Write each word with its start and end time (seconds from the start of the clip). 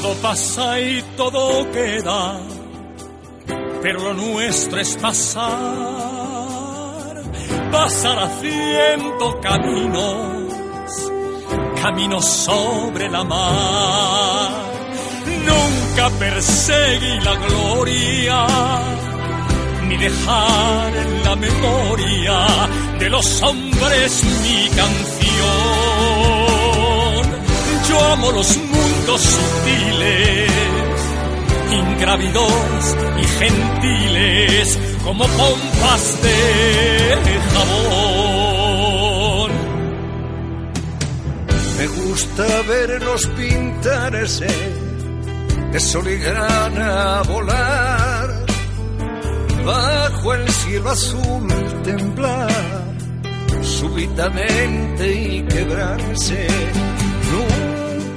Todo 0.00 0.14
pasa 0.22 0.78
y 0.80 1.02
todo 1.16 1.68
queda, 1.72 2.38
pero 3.82 3.98
lo 4.00 4.14
nuestro 4.14 4.78
es 4.80 4.96
pasar, 4.96 5.42
pasar 7.72 8.18
haciendo 8.20 9.40
caminos, 9.40 10.52
caminos 11.82 12.24
sobre 12.24 13.08
la 13.10 13.24
mar. 13.24 14.50
Nunca 15.44 16.10
perseguí 16.16 17.18
la 17.18 17.34
gloria, 17.34 18.46
ni 19.88 19.96
dejar 19.96 20.96
en 20.96 21.24
la 21.24 21.34
memoria 21.34 22.46
de 23.00 23.10
los 23.10 23.42
hombres 23.42 24.22
mi 24.44 24.68
canción. 24.76 25.08
Yo 27.88 27.98
amo 28.12 28.30
los 28.30 28.56
sutiles, 29.16 30.50
ingrávidos 31.70 32.96
y 33.16 33.24
gentiles, 33.24 34.78
como 35.04 35.24
pompas 35.26 36.22
de 36.22 37.40
jabón. 37.54 39.50
Me 41.78 41.86
gusta 41.86 42.44
verlos 42.68 43.26
pintarse 43.28 44.48
de 45.72 45.80
sol 45.80 46.08
y 46.08 46.16
grana 46.16 47.22
volar, 47.22 48.46
bajo 49.64 50.34
el 50.34 50.48
cielo 50.48 50.90
azul 50.90 51.46
temblar, 51.84 52.84
súbitamente 53.62 55.12
y 55.12 55.42
quebrarse. 55.42 56.46
Nunca 57.30 57.67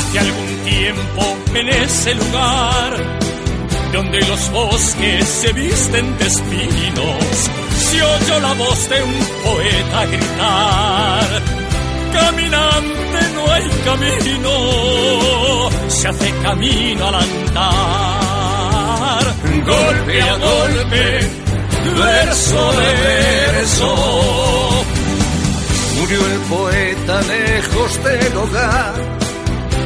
Hace 0.00 0.18
algún 0.18 0.56
tiempo 0.64 1.36
en 1.54 1.68
ese 1.68 2.14
lugar 2.14 3.20
donde 3.92 4.18
los 4.20 4.50
bosques 4.50 5.28
se 5.28 5.52
visten 5.52 6.16
de 6.18 6.26
espinos, 6.26 7.50
se 7.76 8.02
oyó 8.02 8.40
la 8.40 8.54
voz 8.54 8.88
de 8.88 9.02
un 9.02 9.14
poeta 9.44 10.06
gritar. 10.06 11.42
Caminante 12.14 13.20
no 13.34 13.52
hay 13.52 13.68
camino, 13.84 15.70
se 15.88 16.08
hace 16.08 16.32
camino 16.42 17.08
al 17.08 17.14
andar. 17.16 17.60
Golpe 19.66 20.22
a 20.22 20.36
golpe, 20.36 21.30
verso 21.98 22.72
de 22.72 22.92
verso. 23.04 23.90
Murió 25.98 26.26
el 26.26 26.38
poeta 26.48 27.20
lejos 27.22 28.02
del 28.02 28.36
hogar, 28.36 28.94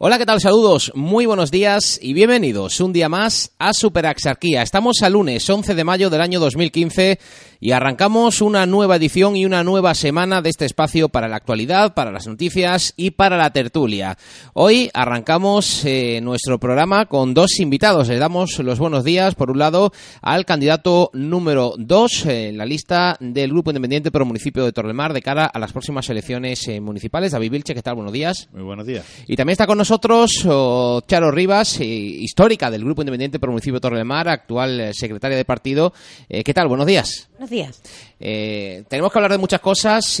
Hola, 0.00 0.16
¿qué 0.16 0.26
tal? 0.26 0.40
Saludos, 0.40 0.92
muy 0.94 1.26
buenos 1.26 1.50
días 1.50 1.98
y 2.00 2.12
bienvenidos 2.12 2.80
un 2.80 2.92
día 2.92 3.08
más 3.08 3.50
a 3.58 3.72
Superaxarquía. 3.72 4.62
Estamos 4.62 5.02
a 5.02 5.10
lunes 5.10 5.50
11 5.50 5.74
de 5.74 5.82
mayo 5.82 6.08
del 6.08 6.20
año 6.20 6.38
2015 6.38 7.18
y 7.58 7.72
arrancamos 7.72 8.40
una 8.40 8.64
nueva 8.64 8.94
edición 8.94 9.34
y 9.34 9.44
una 9.44 9.64
nueva 9.64 9.96
semana 9.96 10.40
de 10.40 10.50
este 10.50 10.66
espacio 10.66 11.08
para 11.08 11.26
la 11.26 11.34
actualidad, 11.34 11.94
para 11.94 12.12
las 12.12 12.28
noticias 12.28 12.94
y 12.96 13.10
para 13.10 13.36
la 13.36 13.52
tertulia. 13.52 14.16
Hoy 14.52 14.88
arrancamos 14.94 15.84
eh, 15.84 16.20
nuestro 16.22 16.60
programa 16.60 17.06
con 17.06 17.34
dos 17.34 17.58
invitados. 17.58 18.06
Le 18.06 18.18
damos 18.18 18.56
los 18.60 18.78
buenos 18.78 19.02
días, 19.02 19.34
por 19.34 19.50
un 19.50 19.58
lado, 19.58 19.92
al 20.22 20.44
candidato 20.44 21.10
número 21.12 21.74
2 21.76 22.26
en 22.26 22.56
la 22.56 22.66
lista 22.66 23.16
del 23.18 23.50
Grupo 23.50 23.70
Independiente 23.70 24.12
por 24.12 24.22
el 24.22 24.28
municipio 24.28 24.64
de 24.64 24.70
Torremar 24.70 25.12
de 25.12 25.22
cara 25.22 25.46
a 25.46 25.58
las 25.58 25.72
próximas 25.72 26.08
elecciones 26.08 26.68
eh, 26.68 26.80
municipales. 26.80 27.32
David 27.32 27.50
Vilche, 27.50 27.74
¿qué 27.74 27.82
tal? 27.82 27.96
Buenos 27.96 28.12
días. 28.12 28.48
Muy 28.52 28.62
buenos 28.62 28.86
días. 28.86 29.04
Y 29.26 29.34
también 29.34 29.54
está 29.54 29.66
con 29.66 29.76
nosotros 29.76 29.87
oh, 29.90 31.00
Charo 31.06 31.30
Rivas, 31.30 31.80
eh, 31.80 31.84
histórica 31.84 32.70
del 32.70 32.84
Grupo 32.84 33.02
Independiente 33.02 33.38
por 33.38 33.48
el 33.48 33.52
municipio 33.52 33.74
de 33.74 33.80
Torremar, 33.80 34.28
actual 34.28 34.80
eh, 34.80 34.92
secretaria 34.94 35.36
de 35.36 35.44
partido. 35.44 35.92
Eh, 36.28 36.44
¿Qué 36.44 36.52
tal? 36.52 36.68
Buenos 36.68 36.86
días. 36.86 37.28
Buenos 37.32 37.50
días. 37.50 37.82
Tenemos 38.18 39.12
que 39.12 39.18
hablar 39.18 39.32
de 39.32 39.38
muchas 39.38 39.60
cosas. 39.60 40.20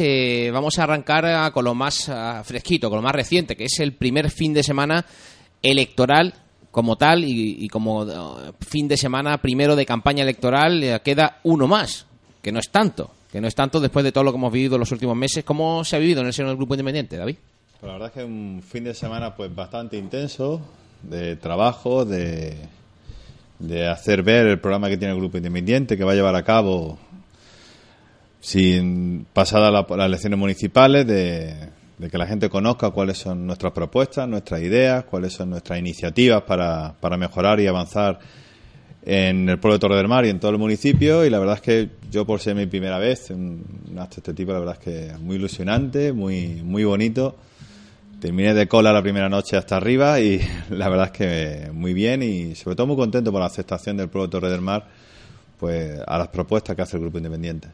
vamos 0.52 0.78
a 0.78 0.84
arrancar 0.84 1.26
ah, 1.26 1.50
con 1.52 1.64
lo 1.64 1.74
más 1.74 2.08
ah, 2.08 2.42
fresquito, 2.44 2.88
con 2.88 2.98
lo 2.98 3.02
más 3.02 3.14
reciente, 3.14 3.56
que 3.56 3.64
es 3.64 3.78
el 3.80 3.94
primer 3.94 4.30
fin 4.30 4.54
de 4.54 4.62
semana 4.62 5.04
electoral 5.62 6.34
como 6.70 6.96
tal 6.96 7.24
y, 7.24 7.64
y 7.64 7.68
como 7.68 8.02
ah, 8.02 8.52
fin 8.60 8.88
de 8.88 8.96
semana 8.96 9.38
primero 9.38 9.76
de 9.76 9.86
campaña 9.86 10.22
electoral. 10.22 11.00
queda 11.04 11.40
uno 11.44 11.66
más, 11.66 12.06
que 12.42 12.52
no 12.52 12.58
es 12.58 12.70
tanto. 12.70 13.10
Que 13.30 13.42
no 13.42 13.48
es 13.48 13.54
tanto 13.54 13.78
después 13.78 14.04
de 14.04 14.12
todo 14.12 14.24
lo 14.24 14.32
que 14.32 14.38
hemos 14.38 14.52
vivido 14.52 14.78
los 14.78 14.90
últimos 14.90 15.14
meses. 15.14 15.44
¿Cómo 15.44 15.84
se 15.84 15.96
ha 15.96 15.98
vivido 15.98 16.22
en 16.22 16.28
el 16.28 16.32
seno 16.32 16.48
del 16.48 16.56
Grupo 16.56 16.74
Independiente, 16.74 17.18
David? 17.18 17.36
Pues 17.80 17.86
la 17.86 17.92
verdad 17.92 18.08
es 18.08 18.14
que 18.14 18.24
un 18.24 18.60
fin 18.60 18.82
de 18.82 18.92
semana 18.92 19.36
pues 19.36 19.54
bastante 19.54 19.96
intenso 19.96 20.60
de 21.00 21.36
trabajo, 21.36 22.04
de, 22.04 22.56
de 23.60 23.86
hacer 23.86 24.24
ver 24.24 24.48
el 24.48 24.58
programa 24.58 24.88
que 24.88 24.96
tiene 24.96 25.14
el 25.14 25.20
Grupo 25.20 25.36
Independiente, 25.36 25.96
que 25.96 26.02
va 26.02 26.10
a 26.10 26.16
llevar 26.16 26.34
a 26.34 26.42
cabo 26.42 26.98
sin 28.40 29.26
pasada 29.32 29.70
las 29.70 30.06
elecciones 30.06 30.40
municipales, 30.40 31.06
de, 31.06 31.54
de, 31.98 32.10
que 32.10 32.18
la 32.18 32.26
gente 32.26 32.48
conozca 32.48 32.90
cuáles 32.90 33.18
son 33.18 33.46
nuestras 33.46 33.72
propuestas, 33.72 34.28
nuestras 34.28 34.60
ideas, 34.60 35.04
cuáles 35.04 35.34
son 35.34 35.50
nuestras 35.50 35.78
iniciativas 35.78 36.42
para, 36.42 36.94
para 36.98 37.16
mejorar 37.16 37.60
y 37.60 37.68
avanzar 37.68 38.18
en 39.06 39.48
el 39.48 39.60
pueblo 39.60 39.74
de 39.74 39.78
Torre 39.78 39.96
del 39.98 40.08
Mar 40.08 40.26
y 40.26 40.30
en 40.30 40.40
todo 40.40 40.50
el 40.50 40.58
municipio. 40.58 41.24
Y 41.24 41.30
la 41.30 41.38
verdad 41.38 41.54
es 41.54 41.62
que 41.62 41.90
yo, 42.10 42.26
por 42.26 42.40
ser 42.40 42.56
mi 42.56 42.66
primera 42.66 42.98
vez, 42.98 43.30
un, 43.30 43.64
un 43.88 43.98
acto 44.00 44.16
de 44.16 44.20
este 44.20 44.34
tipo, 44.34 44.52
la 44.52 44.58
verdad 44.58 44.78
es 44.80 44.84
que 44.84 45.06
es 45.10 45.20
muy 45.20 45.36
ilusionante, 45.36 46.12
muy, 46.12 46.60
muy 46.64 46.82
bonito. 46.82 47.36
Terminé 48.20 48.52
de 48.52 48.66
cola 48.66 48.92
la 48.92 49.00
primera 49.00 49.28
noche 49.28 49.56
hasta 49.56 49.76
arriba 49.76 50.18
y 50.18 50.40
la 50.70 50.88
verdad 50.88 51.06
es 51.06 51.12
que 51.12 51.70
muy 51.72 51.94
bien 51.94 52.22
y 52.22 52.56
sobre 52.56 52.74
todo 52.74 52.88
muy 52.88 52.96
contento 52.96 53.30
por 53.30 53.40
la 53.40 53.46
aceptación 53.46 53.96
del 53.96 54.08
pueblo 54.08 54.28
Torre 54.28 54.50
del 54.50 54.60
Mar 54.60 54.86
pues 55.56 56.00
a 56.04 56.18
las 56.18 56.28
propuestas 56.28 56.74
que 56.74 56.82
hace 56.82 56.96
el 56.96 57.02
Grupo 57.02 57.18
Independiente. 57.18 57.68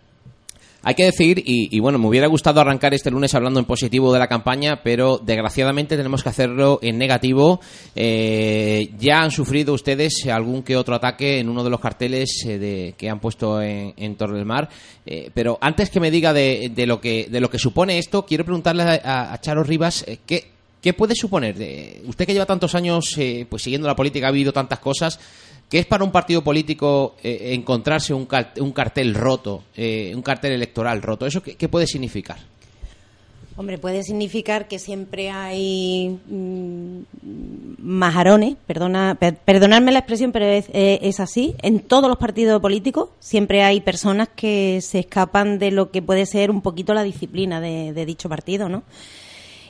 Hay 0.84 0.94
que 0.94 1.04
decir, 1.04 1.42
y, 1.44 1.80
bueno, 1.80 1.98
me 1.98 2.08
hubiera 2.08 2.26
gustado 2.26 2.60
arrancar 2.60 2.92
este 2.92 3.10
lunes 3.10 3.34
hablando 3.34 3.58
en 3.58 3.66
positivo 3.66 4.12
de 4.12 4.18
la 4.18 4.28
campaña, 4.28 4.82
pero 4.82 5.18
desgraciadamente 5.18 5.96
tenemos 5.96 6.22
que 6.22 6.28
hacerlo 6.28 6.78
en 6.82 6.98
negativo. 6.98 7.60
Eh, 7.94 8.90
ya 8.98 9.22
han 9.22 9.30
sufrido 9.30 9.72
ustedes 9.72 10.26
algún 10.30 10.62
que 10.62 10.76
otro 10.76 10.94
ataque 10.94 11.38
en 11.40 11.48
uno 11.48 11.64
de 11.64 11.70
los 11.70 11.80
carteles 11.80 12.44
eh, 12.46 12.58
de, 12.58 12.94
que 12.98 13.08
han 13.08 13.18
puesto 13.18 13.62
en, 13.62 13.94
en 13.96 14.16
Torre 14.16 14.36
del 14.36 14.46
Mar. 14.46 14.68
Eh, 15.06 15.30
pero 15.34 15.58
antes 15.60 15.90
que 15.90 16.00
me 16.00 16.10
diga 16.10 16.32
de, 16.32 16.70
de, 16.74 16.86
lo 16.86 17.00
que, 17.00 17.28
de 17.30 17.40
lo 17.40 17.50
que 17.50 17.58
supone 17.58 17.98
esto, 17.98 18.24
quiero 18.24 18.44
preguntarle 18.44 18.82
a, 18.82 19.32
a 19.32 19.40
Charo 19.40 19.62
Rivas 19.62 20.04
eh, 20.06 20.18
qué, 20.26 20.53
qué 20.84 20.92
puede 20.92 21.14
suponer. 21.14 21.56
De, 21.56 22.02
usted 22.04 22.26
que 22.26 22.34
lleva 22.34 22.44
tantos 22.44 22.74
años 22.74 23.16
eh, 23.16 23.46
pues 23.48 23.62
siguiendo 23.62 23.88
la 23.88 23.96
política, 23.96 24.26
ha 24.26 24.28
habido 24.28 24.52
tantas 24.52 24.80
cosas. 24.80 25.18
¿Qué 25.70 25.78
es 25.78 25.86
para 25.86 26.04
un 26.04 26.12
partido 26.12 26.44
político 26.44 27.16
eh, 27.22 27.54
encontrarse 27.54 28.12
un, 28.12 28.28
un, 28.60 28.72
cartel 28.72 29.14
roto, 29.14 29.64
eh, 29.74 30.12
un 30.14 30.20
cartel 30.20 30.52
electoral 30.52 31.00
roto? 31.00 31.26
¿Eso 31.26 31.42
qué, 31.42 31.68
puede 31.70 31.86
significar? 31.86 32.36
Hombre, 33.56 33.78
puede 33.78 34.02
significar 34.02 34.68
que 34.68 34.78
siempre 34.78 35.30
hay 35.30 36.18
mmm, 36.28 36.98
majarones, 37.78 38.56
perdona, 38.66 39.16
per, 39.18 39.36
perdonadme 39.36 39.90
la 39.90 40.00
expresión, 40.00 40.32
pero 40.32 40.44
es, 40.44 40.66
eh, 40.74 40.98
es, 41.00 41.18
así. 41.18 41.54
En 41.62 41.80
todos 41.80 42.10
los 42.10 42.18
partidos 42.18 42.60
políticos 42.60 43.08
siempre 43.20 43.62
hay 43.62 43.80
personas 43.80 44.28
que 44.36 44.80
se 44.82 44.98
escapan 44.98 45.58
de 45.58 45.70
lo 45.70 45.90
que 45.90 46.02
puede 46.02 46.26
ser 46.26 46.50
un 46.50 46.60
poquito 46.60 46.92
la 46.92 47.04
disciplina 47.04 47.58
de, 47.62 47.94
de 47.94 48.04
dicho 48.04 48.28
partido, 48.28 48.68
¿no? 48.68 48.82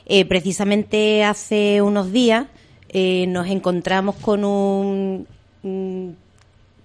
Eh, 0.05 0.25
precisamente 0.25 1.23
hace 1.23 1.81
unos 1.81 2.11
días 2.11 2.47
eh, 2.89 3.25
nos 3.27 3.47
encontramos 3.47 4.15
con 4.15 4.45
un, 4.45 5.27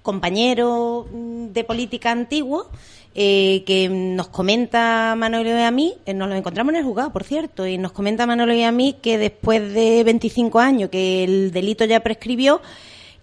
compañero 0.02 1.06
de 1.12 1.62
política 1.62 2.10
antiguo 2.10 2.70
eh, 3.14 3.64
que 3.66 3.88
nos 3.88 4.28
comenta 4.28 5.14
Manolo 5.16 5.50
y 5.50 5.62
a 5.62 5.70
mí, 5.70 5.94
eh, 6.06 6.14
nos 6.14 6.28
lo 6.28 6.34
encontramos 6.36 6.72
en 6.72 6.78
el 6.78 6.84
juzgado, 6.84 7.12
por 7.12 7.24
cierto, 7.24 7.66
y 7.66 7.76
nos 7.76 7.92
comenta 7.92 8.26
Manolo 8.26 8.54
y 8.54 8.62
a 8.62 8.72
mí 8.72 8.96
que 9.02 9.18
después 9.18 9.74
de 9.74 10.02
25 10.04 10.58
años 10.58 10.90
que 10.90 11.24
el 11.24 11.52
delito 11.52 11.84
ya 11.84 12.00
prescribió, 12.00 12.60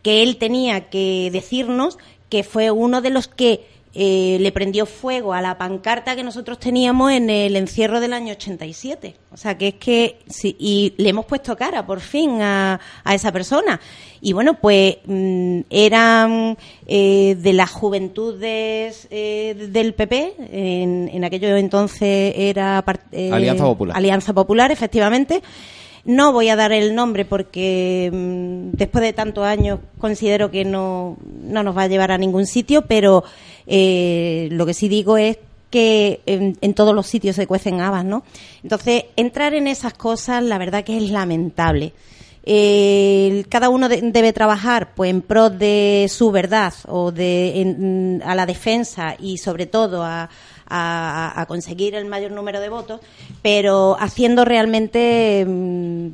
que 0.03 0.23
él 0.23 0.37
tenía 0.37 0.89
que 0.89 1.29
decirnos 1.31 1.97
que 2.29 2.43
fue 2.43 2.69
uno 2.69 3.01
de 3.01 3.09
los 3.09 3.27
que 3.27 3.65
eh, 3.93 4.37
le 4.39 4.51
prendió 4.51 4.85
fuego 4.85 5.33
a 5.33 5.41
la 5.41 5.57
pancarta 5.57 6.15
que 6.15 6.23
nosotros 6.23 6.59
teníamos 6.59 7.11
en 7.11 7.29
el 7.29 7.55
encierro 7.55 7.99
del 7.99 8.13
año 8.13 8.33
87. 8.33 9.15
O 9.31 9.37
sea, 9.37 9.57
que 9.57 9.69
es 9.69 9.73
que, 9.75 10.19
sí, 10.27 10.55
y 10.59 10.93
le 10.97 11.09
hemos 11.09 11.25
puesto 11.25 11.55
cara 11.55 11.85
por 11.85 11.99
fin 11.99 12.41
a, 12.41 12.79
a 13.03 13.15
esa 13.15 13.31
persona. 13.31 13.79
Y 14.21 14.33
bueno, 14.33 14.55
pues 14.55 14.97
mmm, 15.05 15.61
eran 15.69 16.57
eh, 16.85 17.35
de 17.39 17.53
las 17.53 17.71
juventudes 17.71 19.07
eh, 19.09 19.67
del 19.71 19.93
PP, 19.93 20.33
en, 20.51 21.09
en, 21.13 21.23
aquello 21.23 21.55
entonces 21.55 22.33
era... 22.35 22.83
Eh, 23.11 23.31
Alianza 23.31 23.65
Popular. 23.65 23.97
Alianza 23.97 24.33
Popular, 24.33 24.71
efectivamente. 24.71 25.41
No 26.07 26.31
voy 26.31 26.47
a 26.47 26.55
dar 26.55 26.71
el 26.71 26.95
nombre 26.95 27.25
porque 27.25 28.09
mmm, 28.11 28.71
después 28.71 29.03
de 29.03 29.11
tantos 29.11 29.43
años 29.45 29.79
considero 29.99 30.49
que 30.49 30.63
no, 30.63 31.17
no 31.43 31.63
nos 31.63 31.77
va 31.77 31.83
a 31.83 31.87
llevar 31.87 32.11
a 32.11 32.17
ningún 32.17 32.47
sitio, 32.47 32.83
pero 32.83 33.25
eh, 33.67 34.47
lo 34.51 34.65
que 34.65 34.73
sí 34.73 34.87
digo 34.87 35.17
es 35.17 35.37
que 35.69 36.21
en, 36.25 36.57
en, 36.61 36.73
todos 36.73 36.95
los 36.95 37.07
sitios 37.07 37.35
se 37.35 37.45
cuecen 37.45 37.81
habas, 37.81 38.05
¿no? 38.05 38.23
Entonces, 38.63 39.03
entrar 39.17 39.53
en 39.53 39.67
esas 39.67 39.93
cosas, 39.93 40.41
la 40.41 40.57
verdad 40.57 40.85
que 40.85 40.95
es 40.95 41.11
lamentable. 41.11 41.91
Eh, 42.49 43.43
cada 43.49 43.67
uno 43.67 43.89
de, 43.89 43.99
debe 44.01 44.31
trabajar 44.31 44.95
pues 44.95 45.11
en 45.11 45.21
pro 45.21 45.49
de 45.49 46.07
su 46.09 46.31
verdad 46.31 46.73
o 46.87 47.11
de 47.11 47.59
en, 47.59 48.23
a 48.25 48.35
la 48.35 48.45
defensa 48.45 49.17
y 49.19 49.39
sobre 49.39 49.65
todo 49.65 50.05
a, 50.05 50.29
a, 50.69 51.45
conseguir 51.47 51.95
el 51.95 52.05
mayor 52.05 52.31
número 52.31 52.59
de 52.59 52.69
votos, 52.69 53.01
pero 53.41 53.97
haciendo 53.99 54.45
realmente 54.45 55.45
um, 55.47 56.13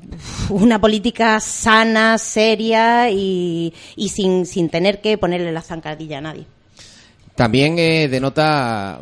una 0.50 0.80
política 0.80 1.40
sana, 1.40 2.18
seria 2.18 3.10
y, 3.10 3.74
y 3.96 4.10
sin, 4.10 4.46
sin 4.46 4.70
tener 4.70 5.02
que 5.02 5.18
ponerle 5.18 5.52
la 5.52 5.62
zancadilla 5.62 6.20
a 6.20 6.22
nadie. 6.22 6.46
También 7.36 7.80
eh, 7.80 8.08
denota 8.10 9.00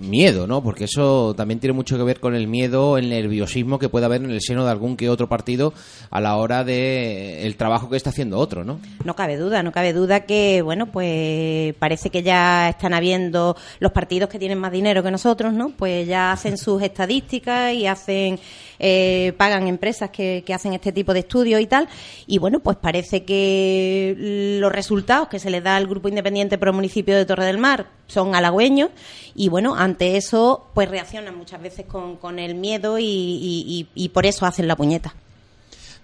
miedo, 0.00 0.46
¿no? 0.48 0.60
Porque 0.62 0.84
eso 0.84 1.34
también 1.36 1.60
tiene 1.60 1.72
mucho 1.72 1.96
que 1.96 2.02
ver 2.02 2.18
con 2.18 2.34
el 2.34 2.48
miedo, 2.48 2.98
el 2.98 3.10
nerviosismo 3.10 3.78
que 3.78 3.88
puede 3.88 4.06
haber 4.06 4.24
en 4.24 4.30
el 4.30 4.40
seno 4.40 4.64
de 4.64 4.70
algún 4.72 4.96
que 4.96 5.08
otro 5.08 5.28
partido 5.28 5.72
a 6.10 6.20
la 6.20 6.36
hora 6.36 6.64
de 6.64 7.46
el 7.46 7.56
trabajo 7.56 7.88
que 7.88 7.96
está 7.96 8.10
haciendo 8.10 8.38
otro, 8.38 8.64
¿no? 8.64 8.80
No 9.04 9.14
cabe 9.14 9.36
duda, 9.36 9.62
no 9.62 9.70
cabe 9.70 9.92
duda 9.92 10.26
que, 10.26 10.62
bueno, 10.62 10.86
pues 10.86 11.74
parece 11.74 12.10
que 12.10 12.24
ya 12.24 12.70
están 12.70 12.92
habiendo 12.92 13.56
los 13.78 13.92
partidos 13.92 14.28
que 14.28 14.40
tienen 14.40 14.58
más 14.58 14.72
dinero 14.72 15.04
que 15.04 15.12
nosotros, 15.12 15.52
¿no? 15.52 15.70
Pues 15.70 16.08
ya 16.08 16.32
hacen 16.32 16.58
sus 16.58 16.82
estadísticas 16.82 17.72
y 17.72 17.86
hacen 17.86 18.40
eh, 18.80 19.34
pagan 19.36 19.68
empresas 19.68 20.10
que, 20.10 20.42
hacen 20.52 20.72
este 20.72 20.90
tipo 20.90 21.12
de 21.12 21.20
estudios 21.20 21.60
y 21.60 21.66
tal. 21.66 21.88
Y 22.26 22.38
bueno, 22.38 22.60
pues 22.60 22.76
parece 22.76 23.24
que 23.24 24.58
los 24.60 24.72
resultados 24.72 25.28
que 25.28 25.38
se 25.38 25.50
les 25.50 25.62
da 25.62 25.76
al 25.76 25.86
Grupo 25.86 26.08
Independiente 26.08 26.58
Pro 26.58 26.72
Municipio 26.72 27.16
de 27.16 27.24
Torre 27.24 27.44
del 27.44 27.58
Mar 27.58 27.86
son 28.06 28.34
halagüeños 28.34 28.90
y 29.36 29.48
bueno, 29.48 29.76
ante 29.76 30.16
eso 30.16 30.66
pues 30.74 30.88
reaccionan 30.88 31.36
muchas 31.36 31.62
veces 31.62 31.86
con, 31.86 32.16
con 32.16 32.40
el 32.40 32.56
miedo 32.56 32.98
y, 32.98 33.04
y, 33.04 33.88
y 33.94 34.08
por 34.08 34.26
eso 34.26 34.46
hacen 34.46 34.66
la 34.66 34.74
puñeta. 34.74 35.14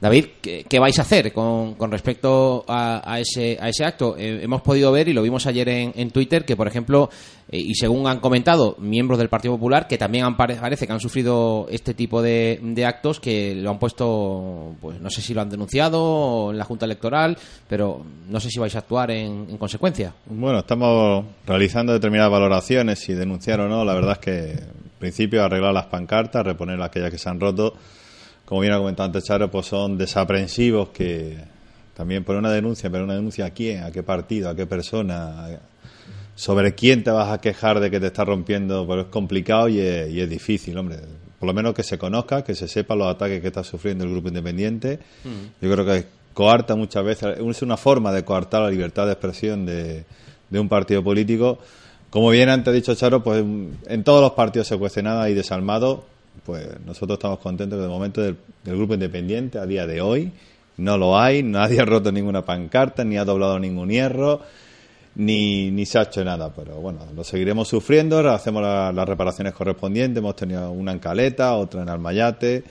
David, 0.01 0.27
¿qué, 0.43 0.67
¿qué, 0.69 0.79
vais 0.79 0.99
a 0.99 1.03
hacer 1.03 1.33
con, 1.33 1.75
con 1.75 1.91
respecto 1.91 2.65
a, 2.69 3.03
a, 3.11 3.19
ese, 3.19 3.57
a 3.59 3.71
ese 3.71 3.85
acto? 3.85 4.15
Eh, 4.19 4.41
hemos 4.43 4.61
podido 4.61 4.93
ver, 4.93 5.09
y 5.09 5.15
lo 5.15 5.23
vimos 5.23 5.47
ayer 5.47 5.69
en, 5.69 6.11
Twitter, 6.11 6.45
que, 6.45 6.55
por 6.55 6.69
ejemplo, 6.69 7.09
eh, 7.51 7.59
y 7.59 7.75
según 7.75 8.07
han 8.07 8.21
comentado 8.21 8.77
miembros 8.79 9.19
del 9.19 9.31
Partido 9.31 9.55
Popular, 9.55 9.89
que 9.89 9.97
también 9.97 10.27
han, 10.27 10.37
parece 10.37 10.87
que 10.87 10.93
han 10.93 11.01
sufrido 11.01 11.67
este 11.71 11.95
tipo 11.95 12.21
de, 12.21 12.61
actos, 12.87 13.21
que 13.21 13.55
lo 13.55 13.71
han 13.71 13.79
puesto, 13.79 14.75
pues 14.83 15.01
no 15.01 15.09
sé 15.09 15.23
si 15.23 15.33
lo 15.33 15.41
han 15.41 15.49
denunciado 15.49 16.51
en 16.51 16.59
la 16.59 16.65
Junta 16.65 16.85
Electoral, 16.85 17.39
pero 17.67 18.05
no 18.29 18.39
sé 18.39 18.51
si 18.51 18.59
vais 18.59 18.75
a 18.75 18.81
actuar 18.81 19.11
en, 19.11 19.47
en 19.49 19.57
consecuencia. 19.57 20.13
Bueno, 20.27 20.59
estamos 20.59 21.25
realizando 21.47 21.95
determinadas 21.95 22.33
valoraciones, 22.33 22.99
si 22.99 23.15
denunciar 23.15 23.61
o 23.61 23.69
no. 23.69 23.83
La 23.83 23.95
verdad 23.95 24.13
es 24.13 24.19
que, 24.19 24.51
en 24.51 24.99
principio, 24.99 25.43
arreglar 25.43 25.73
las 25.73 25.87
pancartas, 25.87 26.45
reponer 26.45 26.81
aquellas 26.83 27.11
que 27.11 27.19
se 27.19 27.31
han 27.31 27.41
roto 27.41 27.75
como 28.47 28.61
bien 28.63 28.73
ha 28.73 28.79
comentado 28.79 29.07
antes 29.07 29.25
Charo, 29.25 29.51
pues 29.51 29.67
son 29.67 29.99
desaprensivos 29.99 30.91
que 30.91 31.37
también 31.95 32.25
por 32.25 32.37
una 32.37 32.51
denuncia, 32.51 32.89
pero 32.89 33.05
una 33.05 33.15
denuncia 33.15 33.47
a 33.47 33.51
quién, 33.51 33.83
a 33.83 33.91
qué 33.91 34.03
partido, 34.03 34.49
a 34.49 34.55
qué 34.55 34.67
persona, 34.67 35.59
sobre 36.37 36.75
quién 36.75 37.03
te 37.03 37.11
vas 37.11 37.33
a 37.33 37.41
quejar 37.41 37.81
de 37.81 37.91
que 37.91 37.99
te 37.99 38.07
está 38.07 38.25
rompiendo, 38.25 38.87
pero 38.87 39.03
es 39.03 39.07
complicado 39.09 39.69
y 39.69 39.81
es, 39.81 40.11
y 40.11 40.21
es 40.21 40.31
difícil, 40.31 40.79
hombre. 40.79 40.99
Por 41.41 41.49
lo 41.49 41.55
menos 41.55 41.75
que 41.75 41.83
se 41.83 41.99
conozca, 41.99 42.45
que 42.45 42.55
se 42.55 42.69
sepa 42.69 42.95
los 42.95 43.09
ataques 43.09 43.41
que 43.41 43.49
está 43.49 43.65
sufriendo 43.65 44.05
el 44.05 44.11
grupo 44.11 44.29
independiente. 44.29 45.01
Mm. 45.25 45.65
Yo 45.65 45.73
creo 45.73 45.85
que 45.85 46.05
coarta 46.33 46.77
muchas 46.77 47.05
veces, 47.05 47.39
es 47.39 47.63
una 47.63 47.77
forma 47.77 48.13
de 48.13 48.25
coartar 48.25 48.63
la 48.63 48.71
libertad 48.71 49.07
de 49.07 49.13
expresión 49.13 49.67
de, 49.67 50.05
de 50.51 50.61
un 50.61 50.69
partido 50.69 51.03
político. 51.03 51.59
Como 52.11 52.31
bien 52.31 52.49
antes 52.49 52.69
ha 52.71 52.75
dicho 52.75 52.95
Charo, 52.95 53.25
pues 53.25 53.43
en 53.43 54.05
todos 54.05 54.23
los 54.23 54.33
partidos 54.33 54.69
se 54.69 54.79
cuece 54.79 55.03
nada 55.03 55.29
y 55.29 55.35
desalmado 55.35 56.05
pues 56.45 56.69
nosotros 56.85 57.19
estamos 57.19 57.39
contentos 57.39 57.79
que 57.79 57.83
de 57.83 57.89
momento 57.89 58.21
del, 58.21 58.37
del, 58.65 58.77
grupo 58.77 58.95
independiente 58.95 59.59
a 59.59 59.67
día 59.67 59.87
de 59.87 60.01
hoy 60.01 60.33
no 60.77 60.99
lo 60.99 61.19
hay, 61.19 61.43
nadie 61.45 61.81
ha 61.81 61.85
roto 61.85 62.13
ninguna 62.13 62.45
pancarta, 62.45 63.05
ni 63.05 63.17
ha 63.17 63.25
doblado 63.25 63.59
ningún 63.59 63.91
hierro, 63.91 64.41
ni, 65.17 65.71
ni 65.71 65.87
se 65.87 65.99
ha 65.99 66.03
hecho 66.03 66.25
nada, 66.25 66.53
pero 66.55 66.75
bueno, 66.77 67.01
lo 67.15 67.25
seguiremos 67.25 67.69
sufriendo, 67.69 68.19
hacemos 68.31 68.63
la, 68.63 68.93
las 68.93 69.09
reparaciones 69.09 69.55
correspondientes, 69.55 70.19
hemos 70.19 70.37
tenido 70.37 70.71
una 70.71 70.93
en 70.93 70.99
Caleta, 70.99 71.55
otra 71.55 71.83
en 71.83 71.89
Almayate, 71.89 72.65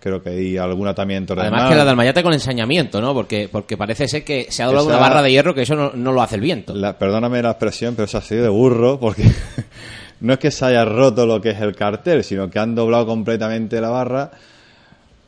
creo 0.00 0.22
que 0.22 0.30
hay 0.30 0.56
alguna 0.56 0.94
también 0.94 1.18
en 1.18 1.26
Torre 1.26 1.42
Además 1.42 1.70
que 1.70 1.76
la 1.76 1.84
de 1.84 1.90
Almayate 1.90 2.22
con 2.22 2.32
ensañamiento, 2.32 3.00
¿no? 3.00 3.14
Porque, 3.14 3.48
porque 3.50 3.76
parece 3.76 4.08
ser 4.08 4.24
que 4.24 4.46
se 4.50 4.62
ha 4.62 4.66
doblado 4.66 4.88
Esa, 4.88 4.98
una 4.98 5.08
barra 5.08 5.22
de 5.22 5.30
hierro 5.30 5.54
que 5.54 5.62
eso 5.62 5.76
no, 5.76 5.92
no 5.94 6.12
lo 6.12 6.22
hace 6.22 6.36
el 6.36 6.40
viento. 6.40 6.74
La, 6.74 6.98
perdóname 6.98 7.42
la 7.42 7.50
expresión, 7.50 7.94
pero 7.94 8.06
eso 8.06 8.18
ha 8.18 8.22
sido 8.22 8.42
de 8.42 8.48
burro, 8.48 8.98
porque 8.98 9.22
no 10.20 10.34
es 10.34 10.38
que 10.38 10.50
se 10.50 10.64
haya 10.64 10.84
roto 10.84 11.26
lo 11.26 11.40
que 11.40 11.50
es 11.50 11.60
el 11.60 11.74
cartel, 11.74 12.24
sino 12.24 12.50
que 12.50 12.58
han 12.58 12.74
doblado 12.74 13.06
completamente 13.06 13.80
la 13.80 13.90
barra. 13.90 14.30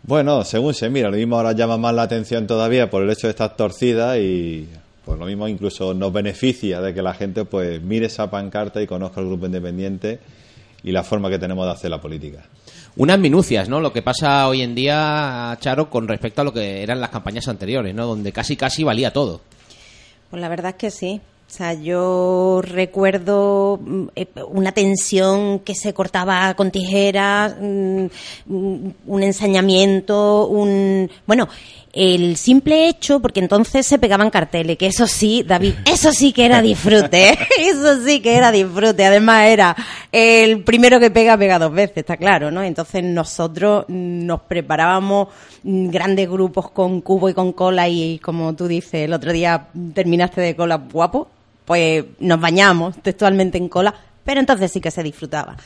Bueno, 0.05 0.45
según 0.45 0.75
se 0.75 0.91
mira, 0.91 1.11
lo 1.11 1.17
mismo 1.17 1.37
ahora 1.37 1.53
llama 1.53 1.77
más 1.79 1.95
la 1.95 2.03
atención 2.03 2.47
todavía 2.47 2.91
por 2.91 3.03
el 3.03 3.11
hecho 3.11 3.27
de 3.27 3.31
estar 3.31 3.57
torcida 3.57 4.19
y 4.19 4.69
pues 5.05 5.19
lo 5.19 5.27
mismo 5.27 5.49
incluso 5.49 5.95
nos 5.95 6.13
beneficia 6.13 6.81
de 6.81 6.93
que 6.93 7.03
la 7.03 7.15
gente 7.15 7.45
pues 7.45 7.81
mire 7.83 8.07
esa 8.07 8.31
pancarta 8.31 8.83
y 8.83 8.87
conozca 8.87 9.21
el 9.21 9.27
grupo 9.27 9.47
independiente 9.47 10.19
y 10.83 10.93
la 10.93 11.03
forma 11.03 11.31
que 11.31 11.39
tenemos 11.39 11.65
de 11.67 11.73
hacer 11.73 11.91
la 11.91 12.01
política. 12.01 12.45
Unas 12.97 13.19
minucias, 13.19 13.69
¿no? 13.69 13.81
Lo 13.81 13.93
que 13.93 14.03
pasa 14.03 14.47
hoy 14.49 14.61
en 14.61 14.75
día, 14.75 15.57
Charo, 15.61 15.89
con 15.89 16.07
respecto 16.07 16.43
a 16.43 16.45
lo 16.45 16.53
que 16.53 16.83
eran 16.83 17.01
las 17.01 17.11
campañas 17.11 17.49
anteriores, 17.49 17.95
¿no? 17.95 18.07
Donde 18.07 18.33
casi 18.33 18.57
casi 18.57 18.85
valía 18.85 19.13
todo. 19.13 19.41
Pues 20.29 20.43
la 20.43 20.49
verdad 20.49 20.71
es 20.71 20.77
que 20.77 20.91
sí. 20.91 21.21
O 21.53 21.55
sea, 21.55 21.75
yo 21.75 22.63
recuerdo 22.65 23.79
mm, 23.85 24.05
eh, 24.17 24.27
una 24.49 24.73
tensión 24.73 25.59
que 25.59 25.75
se 25.75 25.93
cortaba 25.93 26.55
con 26.55 26.71
tijeras, 26.71 27.57
mm, 27.61 28.07
mm, 28.47 28.93
un 29.07 29.23
ensañamiento, 29.23 30.47
un... 30.47 31.11
Bueno, 31.27 31.51
el 31.93 32.39
simple 32.39 32.89
hecho, 32.89 33.21
porque 33.21 33.41
entonces 33.41 33.87
se 33.87 33.99
pegaban 33.99 34.31
carteles, 34.31 34.79
que 34.79 34.87
eso 34.87 35.07
sí, 35.07 35.45
David, 35.47 35.75
eso 35.85 36.11
sí 36.13 36.33
que 36.33 36.47
era 36.47 36.63
disfrute, 36.63 37.33
¿eh? 37.33 37.39
eso 37.59 38.03
sí 38.03 38.23
que 38.23 38.35
era 38.35 38.51
disfrute. 38.51 39.05
Además 39.05 39.49
era 39.49 39.77
el 40.11 40.65
primero 40.65 40.99
que 41.01 41.11
pega, 41.11 41.37
pega 41.37 41.59
dos 41.59 41.75
veces, 41.75 41.99
está 41.99 42.17
claro, 42.17 42.51
¿no? 42.51 42.63
Entonces 42.63 43.05
nosotros 43.05 43.85
nos 43.89 44.41
preparábamos 44.41 45.29
grandes 45.63 46.31
grupos 46.31 46.71
con 46.71 47.03
cubo 47.03 47.29
y 47.29 47.35
con 47.35 47.53
cola 47.53 47.91
y 47.91 48.19
como 48.21 48.55
tú 48.55 48.69
dices, 48.69 49.05
el 49.05 49.13
otro 49.13 49.35
día 49.35 49.67
terminaste 49.93 50.41
de 50.41 50.57
cola 50.57 50.77
guapo, 50.77 51.29
pues 51.65 52.05
nos 52.19 52.41
bañamos 52.41 52.97
textualmente 53.03 53.59
en 53.59 53.69
cola, 53.69 53.95
pero 54.25 54.41
entonces 54.41 54.71
sí 54.71 54.81
que 54.81 54.91
se 54.91 55.03
disfrutaba 55.03 55.57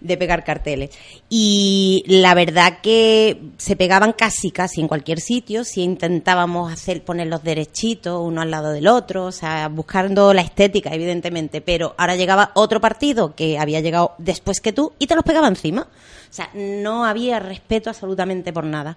de 0.00 0.16
pegar 0.16 0.44
carteles. 0.44 0.90
Y 1.28 2.04
la 2.06 2.34
verdad 2.34 2.78
que 2.82 3.40
se 3.56 3.76
pegaban 3.76 4.12
casi, 4.12 4.50
casi 4.50 4.80
en 4.80 4.88
cualquier 4.88 5.20
sitio, 5.20 5.64
si 5.64 5.82
intentábamos 5.82 6.72
hacer, 6.72 7.04
ponerlos 7.04 7.42
derechitos, 7.42 8.20
uno 8.20 8.42
al 8.42 8.50
lado 8.50 8.72
del 8.72 8.88
otro, 8.88 9.26
o 9.26 9.32
sea, 9.32 9.68
buscando 9.68 10.34
la 10.34 10.42
estética, 10.42 10.90
evidentemente, 10.92 11.60
pero 11.60 11.94
ahora 11.96 12.16
llegaba 12.16 12.50
otro 12.54 12.80
partido 12.80 13.34
que 13.34 13.58
había 13.58 13.80
llegado 13.80 14.14
después 14.18 14.60
que 14.60 14.72
tú 14.72 14.92
y 14.98 15.06
te 15.06 15.14
los 15.14 15.24
pegaba 15.24 15.48
encima. 15.48 15.82
O 15.82 16.34
sea, 16.34 16.50
no 16.54 17.04
había 17.04 17.38
respeto 17.38 17.90
absolutamente 17.90 18.52
por 18.52 18.64
nada. 18.64 18.96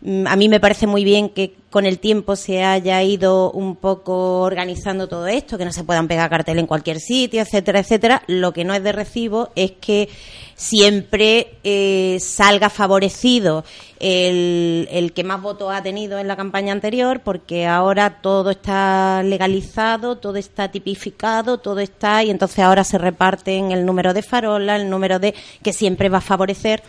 Mm, 0.00 0.26
a 0.26 0.36
mí 0.36 0.48
me 0.48 0.60
parece 0.60 0.86
muy 0.86 1.04
bien 1.04 1.28
que 1.28 1.54
con 1.70 1.86
el 1.86 1.98
tiempo 1.98 2.36
se 2.36 2.62
haya 2.62 3.02
ido 3.02 3.50
un 3.50 3.74
poco 3.74 4.42
organizando 4.42 5.08
todo 5.08 5.26
esto, 5.26 5.58
que 5.58 5.64
no 5.64 5.72
se 5.72 5.82
puedan 5.82 6.06
pegar 6.06 6.30
cartel 6.30 6.60
en 6.60 6.68
cualquier 6.68 7.00
sitio, 7.00 7.42
etcétera, 7.42 7.80
etcétera. 7.80 8.22
Lo 8.28 8.52
que 8.52 8.64
no 8.64 8.74
es 8.74 8.84
de 8.84 8.92
recibo 8.92 9.50
es 9.56 9.72
que 9.72 10.08
siempre 10.54 11.56
eh, 11.64 12.18
salga 12.20 12.70
favorecido 12.70 13.64
el, 13.98 14.86
el, 14.92 15.12
que 15.12 15.24
más 15.24 15.42
votos 15.42 15.72
ha 15.72 15.82
tenido 15.82 16.18
en 16.18 16.28
la 16.28 16.36
campaña 16.36 16.72
anterior, 16.72 17.22
porque 17.24 17.66
ahora 17.66 18.20
todo 18.20 18.50
está 18.50 19.22
legalizado, 19.24 20.18
todo 20.18 20.36
está 20.36 20.70
tipificado, 20.70 21.58
todo 21.58 21.80
está, 21.80 22.22
y 22.22 22.30
entonces 22.30 22.60
ahora 22.60 22.84
se 22.84 22.98
reparten 22.98 23.72
el 23.72 23.84
número 23.84 24.14
de 24.14 24.22
farola, 24.22 24.76
el 24.76 24.88
número 24.88 25.18
de 25.18 25.34
que 25.62 25.72
siempre 25.72 26.08
va 26.08 26.18
a 26.18 26.20
favorecer 26.20 26.82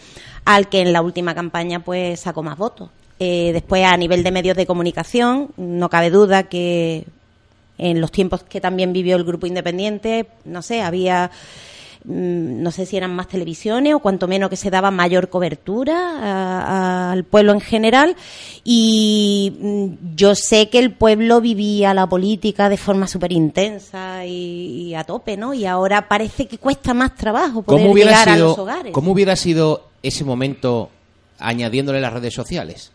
al 0.46 0.70
que 0.70 0.82
en 0.82 0.94
la 0.94 1.02
última 1.02 1.36
campaña 1.36 1.80
pues 1.80 2.22
sacó 2.22 2.44
más 2.44 2.58
votos. 2.58 2.90
Eh, 3.20 3.52
después, 3.54 3.84
a 3.86 3.96
nivel 3.98 4.24
de 4.24 4.32
medios 4.32 4.58
de 4.58 4.66
comunicación, 4.66 5.52
no 5.58 5.90
cabe 5.90 6.10
duda 6.10 6.44
que 6.44 7.06
en 7.78 8.02
los 8.02 8.12
tiempos 8.12 8.44
que 8.44 8.62
también 8.62 8.94
vivió 8.94 9.16
el 9.16 9.24
grupo 9.24 9.48
independiente, 9.48 10.28
no 10.44 10.62
sé, 10.62 10.82
había 10.82 11.32
mm, 12.04 12.62
no 12.62 12.72
sé 12.72 12.86
si 12.86 12.98
eran 12.98 13.16
más 13.16 13.28
televisiones 13.28 13.94
o 13.94 14.00
cuanto 14.00 14.28
menos 14.28 14.50
que 14.50 14.56
se 14.56 14.70
daba 14.70 14.92
mayor 14.92 15.30
cobertura 15.30 17.12
al 17.12 17.24
pueblo 17.24 17.54
en 17.54 17.62
general 17.62 18.16
y 18.64 19.58
mm, 19.60 20.16
yo 20.16 20.36
sé 20.36 20.70
que 20.70 20.80
el 20.80 20.94
pueblo 20.94 21.42
vivía 21.42 21.94
la 21.94 22.08
política 22.08 22.70
de 22.70 22.78
forma 22.78 23.08
súper 23.08 23.32
intensa 23.32 24.26
y, 24.26 24.94
a 24.94 25.04
tope, 25.06 25.38
¿no? 25.38 25.54
Y 25.54 25.66
ahora 25.66 26.08
parece 26.08 26.48
que 26.48 26.58
cuesta 26.58 26.94
más 26.94 27.16
trabajo 27.16 27.62
poder 27.62 27.94
llegar 27.94 28.30
a 28.30 28.38
los 28.38 28.58
hogares. 28.58 28.94
¿Cómo 28.94 29.12
hubiera 29.12 29.36
sido 29.36 29.95
ese 30.08 30.24
momento 30.24 30.90
añadiéndole 31.40 32.00
las 32.00 32.14
redes 32.14 32.34
sociales? 32.34 32.92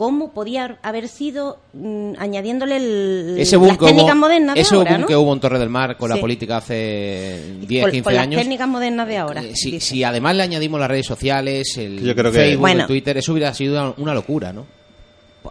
cómo 0.00 0.32
podía 0.32 0.78
haber 0.82 1.08
sido 1.08 1.58
mm, 1.74 2.12
añadiéndole 2.16 2.76
el, 2.78 3.36
ese 3.38 3.58
las 3.58 3.76
técnicas 3.76 4.16
modernas 4.16 4.54
de 4.54 4.62
ese 4.62 4.74
ahora. 4.74 4.96
Ese 4.96 5.04
que 5.04 5.14
hubo 5.14 5.30
en 5.34 5.40
Torre 5.40 5.58
del 5.58 5.68
Mar 5.68 5.98
con 5.98 6.08
la 6.08 6.16
política 6.16 6.56
hace 6.56 7.56
10, 7.68 7.84
15 7.90 8.02
con 8.02 8.14
años. 8.16 8.36
las 8.36 8.42
técnicas 8.44 8.66
modernas 8.66 9.06
de 9.06 9.18
ahora. 9.18 9.42
Eh, 9.42 9.54
si, 9.54 10.02
además 10.02 10.36
le 10.36 10.44
añadimos 10.44 10.80
las 10.80 10.88
redes 10.88 11.04
sociales, 11.04 11.76
el 11.76 11.98
Facebook, 12.32 12.68
el 12.70 12.86
Twitter, 12.86 13.18
eso 13.18 13.32
hubiera 13.32 13.52
sido 13.52 13.94
una, 13.98 14.14
locura, 14.14 14.54
¿no? 14.54 14.64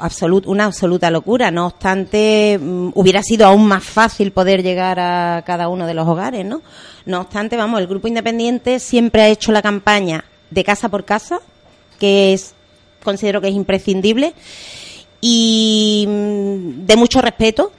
Absolut, 0.02 0.48
una 0.48 0.66
absoluta 0.66 1.12
locura. 1.12 1.52
No 1.52 1.68
obstante, 1.68 2.58
mm, 2.58 2.92
hubiera 2.96 3.22
sido 3.22 3.46
aún 3.46 3.68
más 3.68 3.84
fácil 3.84 4.32
poder 4.32 4.64
llegar 4.64 4.98
a 4.98 5.44
cada 5.46 5.68
uno 5.68 5.86
de 5.86 5.94
los 5.94 6.08
hogares, 6.08 6.46
¿no? 6.46 6.62
No 7.06 7.20
obstante, 7.20 7.58
vamos, 7.58 7.82
el 7.82 7.88
Grupo 7.88 8.08
Independiente 8.08 8.80
siempre 8.80 9.24
ha 9.24 9.28
hecho 9.28 9.52
la 9.52 9.62
campaña 9.62 10.24
de 10.52 10.64
casa 10.64 10.88
por 10.88 11.04
casa, 11.04 11.42
que 12.00 12.34
es 12.34 12.54
considero 13.04 13.42
que 13.42 13.50
es 13.50 13.56
imprescindible 13.56 14.34
y 15.20 16.06
mm, 16.08 16.86
de 16.86 16.96
mucho 16.96 17.22
respeto, 17.22 17.74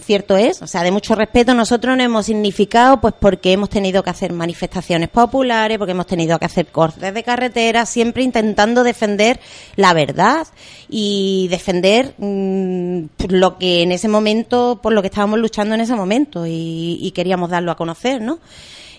cierto 0.00 0.36
es, 0.36 0.62
o 0.62 0.66
sea, 0.66 0.82
de 0.82 0.90
mucho 0.90 1.14
respeto 1.14 1.54
nosotros 1.54 1.96
no 1.96 2.02
hemos 2.02 2.26
significado 2.26 3.00
pues 3.00 3.14
porque 3.18 3.52
hemos 3.52 3.68
tenido 3.68 4.02
que 4.02 4.10
hacer 4.10 4.32
manifestaciones 4.32 5.08
populares, 5.08 5.78
porque 5.78 5.92
hemos 5.92 6.06
tenido 6.06 6.38
que 6.38 6.46
hacer 6.46 6.66
cortes 6.66 7.12
de 7.12 7.22
carretera, 7.22 7.86
siempre 7.86 8.22
intentando 8.22 8.84
defender 8.84 9.40
la 9.76 9.92
verdad 9.92 10.46
y 10.88 11.48
defender 11.50 12.14
mm, 12.18 13.04
lo 13.28 13.58
que 13.58 13.82
en 13.82 13.92
ese 13.92 14.08
momento, 14.08 14.80
por 14.82 14.92
lo 14.92 15.02
que 15.02 15.08
estábamos 15.08 15.38
luchando 15.38 15.74
en 15.74 15.80
ese 15.80 15.94
momento 15.94 16.46
y, 16.46 16.98
y 17.00 17.10
queríamos 17.12 17.50
darlo 17.50 17.72
a 17.72 17.76
conocer, 17.76 18.20
¿no? 18.20 18.38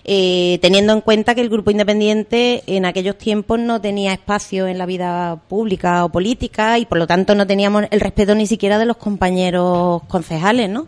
Eh, 0.06 0.58
teniendo 0.60 0.92
en 0.92 1.00
cuenta 1.00 1.34
que 1.34 1.40
el 1.40 1.48
grupo 1.48 1.70
independiente 1.70 2.62
en 2.66 2.84
aquellos 2.84 3.16
tiempos 3.16 3.58
no 3.58 3.80
tenía 3.80 4.12
espacio 4.12 4.66
en 4.66 4.76
la 4.76 4.84
vida 4.84 5.40
pública 5.48 6.04
o 6.04 6.10
política 6.10 6.78
y 6.78 6.84
por 6.84 6.98
lo 6.98 7.06
tanto 7.06 7.34
no 7.34 7.46
teníamos 7.46 7.84
el 7.90 8.00
respeto 8.00 8.34
ni 8.34 8.46
siquiera 8.46 8.78
de 8.78 8.84
los 8.84 8.98
compañeros 8.98 10.02
concejales, 10.08 10.68
¿no? 10.68 10.86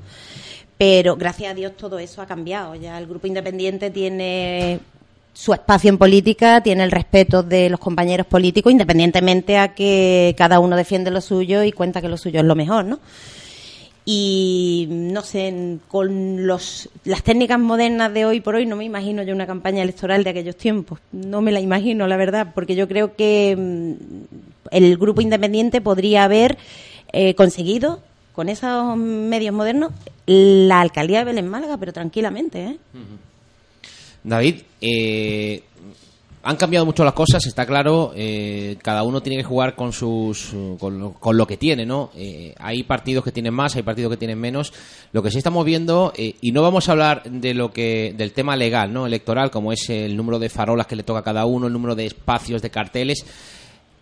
Pero 0.76 1.16
gracias 1.16 1.52
a 1.52 1.54
Dios 1.54 1.72
todo 1.78 1.98
eso 1.98 2.20
ha 2.20 2.26
cambiado. 2.26 2.74
Ya 2.74 2.98
el 2.98 3.06
grupo 3.06 3.26
independiente 3.26 3.90
tiene 3.90 4.80
su 5.32 5.54
espacio 5.54 5.88
en 5.88 5.96
política, 5.96 6.62
tiene 6.62 6.84
el 6.84 6.90
respeto 6.90 7.42
de 7.42 7.70
los 7.70 7.80
compañeros 7.80 8.26
políticos, 8.26 8.70
independientemente 8.70 9.56
a 9.56 9.74
que 9.74 10.34
cada 10.36 10.60
uno 10.60 10.76
defiende 10.76 11.10
lo 11.10 11.22
suyo 11.22 11.62
y 11.62 11.72
cuenta 11.72 12.02
que 12.02 12.08
lo 12.08 12.18
suyo 12.18 12.40
es 12.40 12.46
lo 12.46 12.54
mejor, 12.54 12.84
¿no? 12.84 13.00
Y 14.08 14.86
no 14.88 15.22
sé, 15.22 15.78
con 15.88 16.46
los, 16.46 16.88
las 17.04 17.24
técnicas 17.24 17.58
modernas 17.58 18.14
de 18.14 18.24
hoy 18.24 18.40
por 18.40 18.54
hoy 18.54 18.64
no 18.64 18.76
me 18.76 18.84
imagino 18.84 19.24
yo 19.24 19.34
una 19.34 19.48
campaña 19.48 19.82
electoral 19.82 20.22
de 20.22 20.30
aquellos 20.30 20.56
tiempos. 20.56 21.00
No 21.10 21.42
me 21.42 21.50
la 21.50 21.58
imagino, 21.58 22.06
la 22.06 22.16
verdad, 22.16 22.52
porque 22.54 22.76
yo 22.76 22.86
creo 22.86 23.16
que 23.16 23.56
mm, 23.58 23.94
el 24.70 24.96
grupo 24.96 25.22
independiente 25.22 25.80
podría 25.80 26.22
haber 26.22 26.56
eh, 27.12 27.34
conseguido 27.34 28.00
con 28.32 28.48
esos 28.48 28.96
medios 28.96 29.52
modernos 29.52 29.90
la 30.26 30.82
alcaldía 30.82 31.18
de 31.18 31.24
Belén 31.24 31.48
Málaga, 31.48 31.76
pero 31.76 31.92
tranquilamente. 31.92 32.62
¿eh? 32.62 32.76
David, 34.22 34.56
eh, 34.82 35.64
han 36.46 36.56
cambiado 36.56 36.86
mucho 36.86 37.04
las 37.04 37.12
cosas, 37.12 37.44
está 37.44 37.66
claro. 37.66 38.12
Eh, 38.14 38.76
cada 38.80 39.02
uno 39.02 39.20
tiene 39.20 39.38
que 39.38 39.42
jugar 39.42 39.74
con 39.74 39.92
sus 39.92 40.54
con 40.78 41.36
lo, 41.36 41.46
que 41.46 41.56
tiene, 41.56 41.84
¿no? 41.84 42.10
Eh, 42.16 42.54
hay 42.60 42.84
partidos 42.84 43.24
que 43.24 43.32
tienen 43.32 43.52
más, 43.52 43.74
hay 43.74 43.82
partidos 43.82 44.12
que 44.12 44.16
tienen 44.16 44.38
menos. 44.38 44.72
Lo 45.10 45.24
que 45.24 45.32
sí 45.32 45.38
estamos 45.38 45.64
viendo 45.64 46.12
eh, 46.16 46.36
y 46.40 46.52
no 46.52 46.62
vamos 46.62 46.88
a 46.88 46.92
hablar 46.92 47.24
de 47.24 47.52
lo 47.52 47.72
que 47.72 48.14
del 48.16 48.30
tema 48.30 48.54
legal, 48.54 48.92
¿no? 48.92 49.08
Electoral, 49.08 49.50
como 49.50 49.72
es 49.72 49.90
el 49.90 50.16
número 50.16 50.38
de 50.38 50.48
farolas 50.48 50.86
que 50.86 50.94
le 50.94 51.02
toca 51.02 51.18
a 51.18 51.24
cada 51.24 51.46
uno, 51.46 51.66
el 51.66 51.72
número 51.72 51.96
de 51.96 52.06
espacios 52.06 52.62
de 52.62 52.70
carteles. 52.70 53.26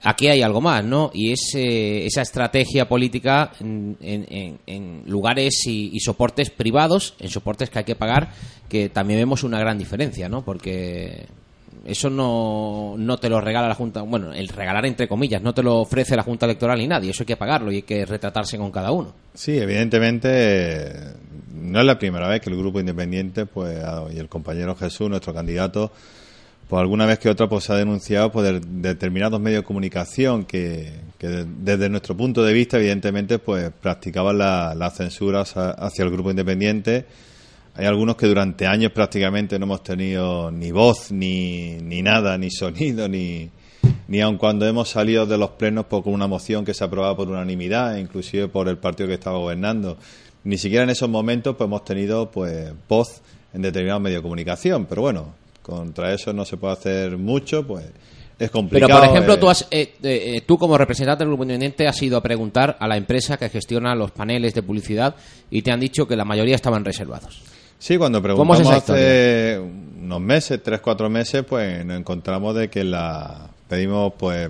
Aquí 0.03 0.29
hay 0.29 0.43
algo 0.43 0.61
más, 0.61 0.85
¿no? 0.85 1.11
Y 1.15 1.33
es 1.33 1.55
esa 1.55 2.21
estrategia 2.21 2.87
política 2.87 3.53
en, 3.59 5.03
lugares 5.07 5.63
y, 5.67 5.97
y, 5.97 6.01
soportes 6.01 6.51
privados, 6.51 7.15
en 7.21 7.31
soportes 7.31 7.71
que 7.71 7.79
hay 7.79 7.85
que 7.87 7.97
pagar, 7.97 8.29
que 8.69 8.91
también 8.91 9.21
vemos 9.21 9.45
una 9.45 9.59
gran 9.59 9.79
diferencia, 9.79 10.29
¿no? 10.29 10.45
Porque 10.45 11.27
eso 11.85 12.09
no, 12.09 12.95
no 12.97 13.19
te 13.19 13.29
lo 13.29 13.41
regala 13.41 13.69
la 13.69 13.75
Junta, 13.75 14.03
bueno, 14.03 14.33
el 14.33 14.49
regalar 14.49 14.87
entre 14.87 15.07
comillas, 15.07 15.43
no 15.43 15.53
te 15.53 15.62
lo 15.62 15.81
ofrece 15.81 16.17
la 16.17 16.23
Junta 16.23 16.47
Electoral 16.47 16.79
ni 16.79 16.87
nadie, 16.87 17.11
eso 17.11 17.23
hay 17.23 17.26
que 17.26 17.37
pagarlo 17.37 17.71
y 17.71 17.76
hay 17.76 17.83
que 17.83 18.07
retratarse 18.07 18.57
con 18.57 18.71
cada 18.71 18.91
uno. 18.91 19.12
Sí, 19.35 19.59
evidentemente 19.59 20.93
no 21.53 21.81
es 21.81 21.87
la 21.87 21.99
primera 21.99 22.29
vez 22.29 22.41
que 22.41 22.50
el 22.50 22.57
grupo 22.57 22.81
independiente 22.81 23.47
pues 23.47 23.79
y 24.14 24.19
el 24.19 24.29
compañero 24.29 24.75
Jesús, 24.75 25.11
nuestro 25.11 25.35
candidato, 25.35 25.93
pues 26.69 26.81
alguna 26.81 27.05
vez 27.05 27.19
que 27.19 27.29
otra 27.29 27.49
pues 27.49 27.69
ha 27.69 27.76
denunciado 27.76 28.33
por 28.33 28.45
pues, 28.45 28.62
determinados 28.67 29.38
medios 29.41 29.62
de 29.62 29.67
comunicación 29.67 30.45
que, 30.45 30.91
desde 31.19 31.88
nuestro 31.88 32.17
punto 32.17 32.43
de 32.43 32.53
vista 32.53 32.79
evidentemente 32.79 33.38
pues 33.38 33.71
practicaban 33.81 34.38
la, 34.38 34.75
la 34.75 34.91
censura 34.91 35.43
hacia 35.43 36.05
el 36.05 36.11
grupo 36.11 36.31
independiente 36.31 37.07
hay 37.76 37.87
algunos 37.87 38.16
que 38.16 38.26
durante 38.26 38.66
años 38.66 38.93
prácticamente 38.93 39.59
no 39.59 39.66
hemos 39.66 39.83
tenido 39.83 40.50
ni 40.50 40.71
voz, 40.71 41.11
ni, 41.11 41.76
ni 41.83 42.02
nada, 42.02 42.38
ni 42.38 42.50
sonido, 42.50 43.09
ni, 43.09 43.50
ni 44.07 44.21
aun 44.21 44.38
cuando 44.38 44.66
hemos 44.66 44.90
salido 44.90 45.26
de 45.26 45.37
los 45.37 45.50
plenos 45.50 45.87
por 45.87 46.07
una 46.07 46.26
moción 46.28 46.64
que 46.64 46.73
se 46.73 46.85
aprobaba 46.85 47.16
por 47.16 47.28
unanimidad, 47.28 47.97
inclusive 47.97 48.49
por 48.49 48.69
el 48.69 48.78
partido 48.78 49.09
que 49.09 49.14
estaba 49.14 49.38
gobernando. 49.38 49.97
Ni 50.45 50.57
siquiera 50.59 50.85
en 50.85 50.90
esos 50.90 51.09
momentos 51.09 51.57
pues, 51.57 51.66
hemos 51.66 51.85
tenido 51.85 52.31
pues 52.31 52.73
voz 52.88 53.23
en 53.52 53.62
determinados 53.62 54.02
medios 54.02 54.19
de 54.19 54.23
comunicación. 54.23 54.87
Pero 54.87 55.02
bueno, 55.02 55.35
contra 55.62 56.12
eso 56.12 56.33
no 56.33 56.45
se 56.45 56.57
puede 56.57 56.75
hacer 56.75 57.16
mucho, 57.16 57.66
pues 57.66 57.87
es 58.38 58.50
complicado. 58.50 58.88
Pero, 58.88 59.00
por 59.00 59.11
ejemplo, 59.11 59.35
eh, 59.35 59.38
tú, 59.38 59.49
has, 59.49 59.66
eh, 59.71 59.95
eh, 60.02 60.43
tú 60.47 60.59
como 60.59 60.76
representante 60.76 61.25
del 61.25 61.28
Grupo 61.28 61.45
Independiente 61.45 61.88
has 61.88 62.00
ido 62.02 62.19
a 62.19 62.23
preguntar 62.23 62.76
a 62.78 62.87
la 62.87 62.97
empresa 62.97 63.37
que 63.37 63.49
gestiona 63.49 63.95
los 63.95 64.11
paneles 64.11 64.54
de 64.54 64.62
publicidad 64.62 65.16
y 65.50 65.62
te 65.62 65.73
han 65.73 65.81
dicho 65.81 66.07
que 66.07 66.14
la 66.14 66.25
mayoría 66.25 66.54
estaban 66.54 66.85
reservados. 66.85 67.43
Sí, 67.85 67.99
cuando 67.99 68.23
¿Cómo 68.23 68.55
es 68.55 68.62
preguntamos 68.62 68.91
hace 68.91 69.61
unos 69.61 70.19
meses, 70.19 70.59
tres, 70.62 70.81
cuatro 70.81 71.11
meses, 71.11 71.45
pues 71.47 71.85
nos 71.85 71.99
encontramos 71.99 72.55
de 72.55 72.71
que 72.71 72.83
la 72.83 73.50
pedimos 73.69 74.14
pues 74.19 74.49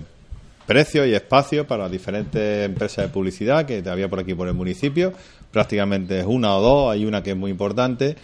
precio 0.65 1.05
y 1.05 1.13
espacio 1.13 1.67
para 1.67 1.89
diferentes 1.89 2.65
empresas 2.65 3.07
de 3.07 3.11
publicidad 3.11 3.65
que 3.65 3.83
había 3.89 4.07
por 4.07 4.21
aquí 4.21 4.33
por 4.33 4.47
el 4.47 4.53
municipio, 4.53 5.11
prácticamente 5.51 6.17
es 6.17 6.25
una 6.25 6.55
o 6.55 6.61
dos, 6.61 6.93
hay 6.93 7.03
una 7.03 7.23
que 7.23 7.31
es 7.31 7.35
muy 7.35 7.51
importante 7.51 8.15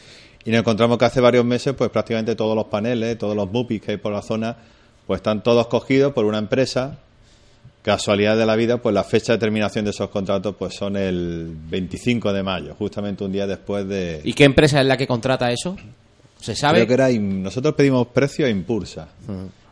y 0.46 0.52
nos 0.52 0.62
encontramos 0.62 0.98
que 0.98 1.04
hace 1.04 1.20
varios 1.20 1.44
meses 1.44 1.74
pues 1.74 1.90
prácticamente 1.90 2.34
todos 2.38 2.56
los 2.56 2.68
paneles, 2.68 3.18
todos 3.18 3.36
los 3.36 3.52
MUPIs 3.52 3.82
que 3.82 3.92
hay 3.92 3.98
por 3.98 4.14
la 4.14 4.22
zona 4.22 4.56
pues 5.08 5.18
están 5.18 5.44
todos 5.44 5.68
cogidos 5.68 6.14
por 6.14 6.24
una 6.24 6.38
empresa. 6.38 7.00
Casualidad 7.82 8.38
de 8.38 8.46
la 8.46 8.56
vida, 8.56 8.78
pues 8.78 8.94
la 8.94 9.04
fecha 9.04 9.34
de 9.34 9.40
terminación 9.40 9.86
de 9.86 9.92
esos 9.92 10.10
contratos 10.10 10.56
pues 10.58 10.76
son 10.76 10.96
el 10.96 11.56
25 11.70 12.32
de 12.32 12.44
mayo, 12.44 12.76
justamente 12.76 13.24
un 13.24 13.32
día 13.32 13.48
después 13.48 13.88
de... 13.88 14.22
¿Y 14.24 14.34
qué 14.34 14.44
empresa 14.44 14.80
es 14.82 14.86
la 14.86 14.98
que 14.98 15.08
contrata 15.08 15.52
eso? 15.52 15.76
¿Se 16.40 16.56
sabe? 16.56 16.86
Creo 16.86 16.88
que 16.88 16.94
era, 16.94 17.10
nosotros 17.10 17.74
pedimos 17.74 18.08
precio 18.08 18.46
a 18.46 18.50
Impulsa, 18.50 19.08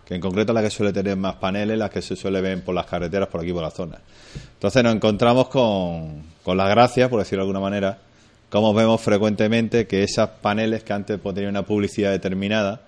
que 0.06 0.16
en 0.16 0.22
concreto 0.22 0.52
es 0.52 0.56
la 0.56 0.62
que 0.64 0.72
suele 0.72 0.92
tener 0.92 1.18
más 1.18 1.36
paneles, 1.36 1.78
las 1.78 1.92
que 1.92 2.02
se 2.02 2.16
suele 2.16 2.42
ver 2.42 2.64
por 2.64 2.74
las 2.74 2.88
carreteras 2.88 3.30
por 3.30 3.42
aquí 3.42 3.54
por 3.54 3.62
la 3.62 3.72
zona. 3.72 4.00
Entonces 4.54 4.84
nos 4.84 4.96
encontramos 4.96 5.50
con, 5.50 6.24
con 6.44 6.58
la 6.58 6.68
gracia, 6.68 7.10
por 7.10 7.20
decirlo 7.20 7.44
de 7.44 7.50
alguna 7.50 7.60
manera, 7.60 8.00
como 8.50 8.74
vemos 8.74 9.00
frecuentemente 9.02 9.86
que 9.86 10.04
esos 10.04 10.28
paneles 10.42 10.84
que 10.84 10.94
antes 10.94 11.20
pues, 11.22 11.36
tenían 11.36 11.52
una 11.52 11.64
publicidad 11.64 12.12
determinada, 12.12 12.82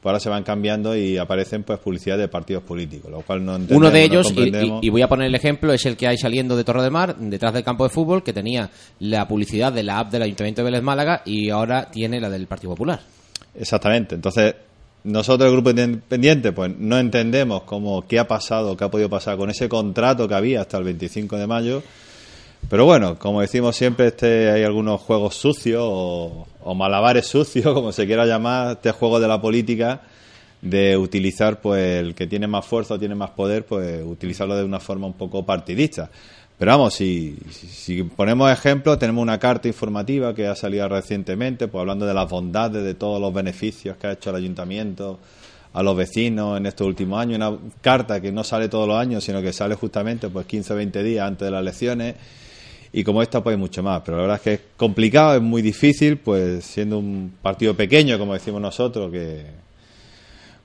pues 0.00 0.06
ahora 0.10 0.20
se 0.20 0.28
van 0.28 0.42
cambiando 0.44 0.96
y 0.96 1.18
aparecen 1.18 1.62
pues 1.64 1.78
publicidad 1.80 2.16
de 2.18 2.28
partidos 2.28 2.62
políticos, 2.62 3.10
lo 3.10 3.20
cual 3.22 3.44
no 3.44 3.52
entendemos, 3.56 3.80
Uno 3.80 3.90
de 3.90 4.02
ellos, 4.04 4.30
y, 4.30 4.34
comprendemos. 4.34 4.82
y- 4.84 4.86
y 4.86 4.90
voy 4.90 5.02
a 5.02 5.08
poner 5.08 5.26
el 5.26 5.34
ejemplo, 5.34 5.72
es 5.72 5.84
el 5.86 5.96
que 5.96 6.06
hay 6.06 6.16
saliendo 6.16 6.56
de 6.56 6.64
Torre 6.64 6.82
del 6.82 6.90
Mar, 6.92 7.16
detrás 7.16 7.52
del 7.52 7.64
campo 7.64 7.84
de 7.84 7.90
fútbol, 7.90 8.22
que 8.22 8.32
tenía 8.32 8.70
la 9.00 9.26
publicidad 9.26 9.72
de 9.72 9.82
la 9.82 9.98
app 9.98 10.10
del 10.12 10.22
Ayuntamiento 10.22 10.60
de 10.62 10.66
Vélez 10.66 10.82
Málaga 10.82 11.22
y 11.24 11.50
ahora 11.50 11.90
tiene 11.90 12.20
la 12.20 12.30
del 12.30 12.46
Partido 12.46 12.70
Popular. 12.72 13.00
Exactamente. 13.58 14.14
Entonces, 14.14 14.54
nosotros, 15.04 15.46
el 15.48 15.52
Grupo 15.54 15.70
Independiente, 15.70 16.52
pues 16.52 16.72
no 16.78 16.98
entendemos 16.98 17.62
cómo, 17.62 18.06
qué 18.06 18.18
ha 18.18 18.28
pasado, 18.28 18.76
qué 18.76 18.84
ha 18.84 18.90
podido 18.90 19.08
pasar 19.08 19.36
con 19.36 19.50
ese 19.50 19.68
contrato 19.68 20.28
que 20.28 20.34
había 20.34 20.60
hasta 20.62 20.78
el 20.78 20.84
25 20.84 21.36
de 21.36 21.46
mayo. 21.46 21.82
Pero 22.68 22.84
bueno, 22.84 23.18
como 23.18 23.40
decimos 23.40 23.76
siempre, 23.76 24.08
este 24.08 24.50
hay 24.50 24.62
algunos 24.62 25.00
juegos 25.00 25.34
sucios 25.36 25.82
o, 25.84 26.46
o 26.62 26.74
malabares 26.74 27.26
sucios, 27.26 27.64
como 27.74 27.92
se 27.92 28.06
quiera 28.06 28.26
llamar, 28.26 28.72
este 28.72 28.92
juego 28.92 29.20
de 29.20 29.28
la 29.28 29.40
política 29.40 30.02
de 30.60 30.96
utilizar, 30.96 31.60
pues, 31.60 32.00
el 32.00 32.14
que 32.14 32.26
tiene 32.26 32.46
más 32.46 32.66
fuerza 32.66 32.94
o 32.94 32.98
tiene 32.98 33.14
más 33.14 33.30
poder, 33.30 33.64
pues, 33.64 34.02
utilizarlo 34.04 34.56
de 34.56 34.64
una 34.64 34.80
forma 34.80 35.06
un 35.06 35.14
poco 35.14 35.44
partidista. 35.46 36.10
Pero 36.58 36.72
vamos, 36.72 36.94
si, 36.94 37.38
si, 37.50 38.02
ponemos 38.02 38.50
ejemplos, 38.50 38.98
tenemos 38.98 39.22
una 39.22 39.38
carta 39.38 39.68
informativa 39.68 40.34
que 40.34 40.48
ha 40.48 40.56
salido 40.56 40.88
recientemente, 40.88 41.68
pues 41.68 41.80
hablando 41.80 42.04
de 42.04 42.14
las 42.14 42.28
bondades, 42.28 42.82
de 42.82 42.94
todos 42.94 43.20
los 43.20 43.32
beneficios 43.32 43.96
que 43.96 44.08
ha 44.08 44.12
hecho 44.12 44.30
el 44.30 44.36
ayuntamiento 44.36 45.20
a 45.72 45.82
los 45.84 45.96
vecinos 45.96 46.58
en 46.58 46.66
estos 46.66 46.88
últimos 46.88 47.20
años, 47.20 47.36
una 47.36 47.56
carta 47.80 48.20
que 48.20 48.32
no 48.32 48.42
sale 48.42 48.68
todos 48.68 48.88
los 48.88 48.96
años, 48.96 49.22
sino 49.22 49.40
que 49.40 49.52
sale 49.52 49.76
justamente 49.76 50.28
pues 50.30 50.46
15 50.46 50.72
o 50.72 50.76
20 50.76 51.02
días 51.04 51.28
antes 51.28 51.46
de 51.46 51.52
las 51.52 51.60
elecciones 51.60 52.16
y 52.92 53.04
como 53.04 53.22
esta 53.22 53.42
pues 53.42 53.54
hay 53.54 53.60
mucho 53.60 53.82
más, 53.82 54.02
pero 54.04 54.16
la 54.16 54.22
verdad 54.22 54.36
es 54.36 54.42
que 54.42 54.52
es 54.54 54.60
complicado, 54.76 55.36
es 55.36 55.42
muy 55.42 55.62
difícil, 55.62 56.16
pues 56.18 56.64
siendo 56.64 56.98
un 56.98 57.32
partido 57.42 57.74
pequeño, 57.74 58.18
como 58.18 58.32
decimos 58.34 58.60
nosotros, 58.60 59.10
que 59.12 59.44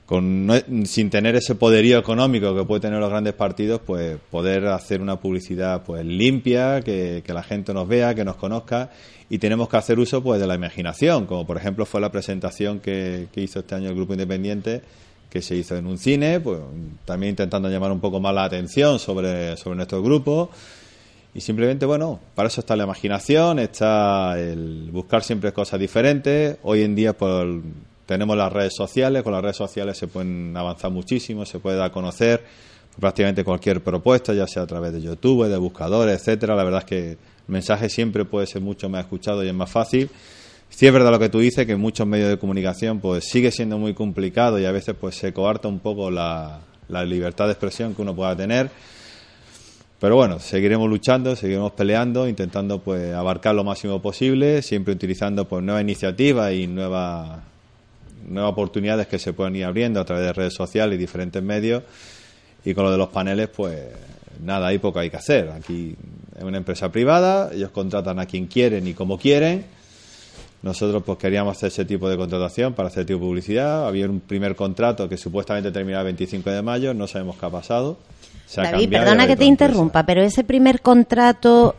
con 0.05 0.45
no- 0.45 0.55
sin 0.85 1.09
tener 1.09 1.35
ese 1.35 1.55
poderío 1.55 1.97
económico 1.97 2.53
que 2.55 2.63
puede 2.65 2.81
tener 2.81 2.99
los 2.99 3.09
grandes 3.09 3.33
partidos, 3.33 3.81
pues 3.85 4.17
poder 4.29 4.67
hacer 4.67 5.01
una 5.01 5.19
publicidad 5.19 5.83
pues 5.83 6.05
limpia, 6.05 6.81
que, 6.81 7.23
que 7.25 7.33
la 7.33 7.41
gente 7.43 7.73
nos 7.73 7.87
vea, 7.87 8.13
que 8.13 8.25
nos 8.25 8.35
conozca 8.35 8.91
y 9.29 9.37
tenemos 9.37 9.69
que 9.69 9.77
hacer 9.77 9.97
uso 9.99 10.21
pues 10.21 10.41
de 10.41 10.47
la 10.47 10.55
imaginación, 10.55 11.25
como 11.25 11.47
por 11.47 11.55
ejemplo 11.57 11.85
fue 11.85 12.01
la 12.01 12.11
presentación 12.11 12.79
que, 12.81 13.27
que 13.31 13.41
hizo 13.41 13.59
este 13.59 13.75
año 13.75 13.89
el 13.89 13.95
Grupo 13.95 14.13
Independiente 14.13 14.81
que 15.29 15.41
se 15.41 15.55
hizo 15.55 15.75
en 15.77 15.87
un 15.87 15.97
cine, 15.97 16.39
pues 16.41 16.59
también 17.05 17.31
intentando 17.31 17.67
llamar 17.69 17.91
un 17.91 17.99
poco 18.01 18.19
más 18.19 18.35
la 18.35 18.43
atención 18.43 18.99
sobre, 18.99 19.57
sobre 19.57 19.77
nuestro 19.77 20.03
grupo 20.03 20.51
y 21.35 21.41
simplemente, 21.41 21.85
bueno, 21.85 22.19
para 22.35 22.47
eso 22.47 22.61
está 22.61 22.75
la 22.75 22.83
imaginación, 22.83 23.57
está 23.57 24.39
el 24.39 24.89
buscar 24.91 25.23
siempre 25.23 25.51
cosas 25.51 25.79
diferentes. 25.79 26.57
Hoy 26.61 26.83
en 26.83 26.93
día 26.93 27.13
pues, 27.13 27.47
tenemos 28.05 28.37
las 28.37 28.53
redes 28.53 28.73
sociales, 28.75 29.23
con 29.23 29.33
las 29.33 29.41
redes 29.41 29.57
sociales 29.57 29.97
se 29.97 30.07
pueden 30.07 30.55
avanzar 30.55 30.91
muchísimo, 30.91 31.45
se 31.45 31.59
puede 31.59 31.77
dar 31.77 31.87
a 31.87 31.91
conocer 31.91 32.43
prácticamente 32.99 33.43
cualquier 33.43 33.81
propuesta, 33.81 34.33
ya 34.35 34.45
sea 34.45 34.63
a 34.63 34.67
través 34.67 34.93
de 34.93 35.01
YouTube, 35.01 35.47
de 35.47 35.57
buscadores, 35.57 36.19
etcétera. 36.19 36.55
La 36.55 36.63
verdad 36.63 36.81
es 36.81 36.85
que 36.85 37.11
el 37.11 37.17
mensaje 37.47 37.89
siempre 37.89 38.25
puede 38.25 38.45
ser 38.45 38.61
mucho 38.61 38.87
más 38.87 39.01
escuchado 39.01 39.43
y 39.43 39.47
es 39.47 39.55
más 39.55 39.71
fácil. 39.71 40.11
Sí 40.69 40.85
es 40.85 40.93
verdad 40.93 41.11
lo 41.11 41.19
que 41.19 41.29
tú 41.29 41.39
dices, 41.39 41.65
que 41.65 41.75
muchos 41.75 42.05
medios 42.05 42.29
de 42.29 42.37
comunicación 42.37 42.99
pues 42.99 43.25
sigue 43.25 43.51
siendo 43.51 43.79
muy 43.79 43.95
complicado 43.95 44.59
y 44.59 44.65
a 44.65 44.71
veces 44.71 44.95
pues 44.99 45.15
se 45.15 45.33
coarta 45.33 45.67
un 45.67 45.79
poco 45.79 46.11
la, 46.11 46.59
la 46.89 47.03
libertad 47.03 47.45
de 47.45 47.53
expresión 47.53 47.95
que 47.95 48.03
uno 48.03 48.15
pueda 48.15 48.35
tener. 48.35 48.69
Pero 50.03 50.17
bueno, 50.17 50.37
seguiremos 50.37 50.89
luchando, 50.89 51.33
seguiremos 51.33 51.71
peleando, 51.71 52.27
intentando 52.27 52.79
pues 52.79 53.13
abarcar 53.13 53.55
lo 53.55 53.63
máximo 53.63 54.01
posible, 54.01 54.61
siempre 54.61 54.93
utilizando 54.93 55.47
pues 55.47 55.63
nuevas 55.63 55.81
iniciativas 55.81 56.51
y 56.51 56.67
nuevas 56.67 57.39
nuevas 58.27 58.51
oportunidades 58.51 59.07
que 59.07 59.17
se 59.17 59.31
pueden 59.31 59.55
ir 59.55 59.63
abriendo 59.63 60.01
a 60.01 60.03
través 60.03 60.25
de 60.25 60.33
redes 60.33 60.55
sociales 60.55 60.95
y 60.95 60.97
diferentes 60.97 61.41
medios. 61.41 61.83
Y 62.65 62.73
con 62.73 62.83
lo 62.83 62.91
de 62.91 62.97
los 62.97 63.07
paneles, 63.07 63.47
pues 63.47 63.79
nada, 64.43 64.67
hay 64.67 64.77
poco 64.77 64.99
hay 64.99 65.09
que 65.09 65.15
hacer. 65.15 65.49
Aquí 65.51 65.95
es 66.35 66.43
una 66.43 66.57
empresa 66.57 66.91
privada, 66.91 67.51
ellos 67.53 67.71
contratan 67.71 68.19
a 68.19 68.25
quien 68.25 68.47
quieren 68.47 68.85
y 68.85 68.93
como 68.93 69.17
quieren. 69.17 69.63
Nosotros 70.63 71.01
pues 71.05 71.17
queríamos 71.17 71.55
hacer 71.55 71.67
ese 71.67 71.85
tipo 71.85 72.09
de 72.09 72.17
contratación 72.17 72.73
para 72.73 72.89
hacer 72.89 73.05
tipo 73.05 73.19
de 73.19 73.25
publicidad. 73.25 73.87
Había 73.87 74.09
un 74.09 74.19
primer 74.19 74.57
contrato 74.57 75.07
que 75.07 75.15
supuestamente 75.15 75.71
terminaba 75.71 76.01
el 76.01 76.07
25 76.07 76.49
de 76.49 76.61
mayo, 76.61 76.93
no 76.93 77.07
sabemos 77.07 77.37
qué 77.37 77.45
ha 77.45 77.49
pasado. 77.49 77.97
David, 78.55 78.89
perdona 78.89 79.27
que 79.27 79.35
te 79.35 79.45
empresa. 79.45 79.65
interrumpa, 79.71 80.05
pero 80.05 80.21
ese 80.21 80.43
primer 80.43 80.81
contrato 80.81 81.75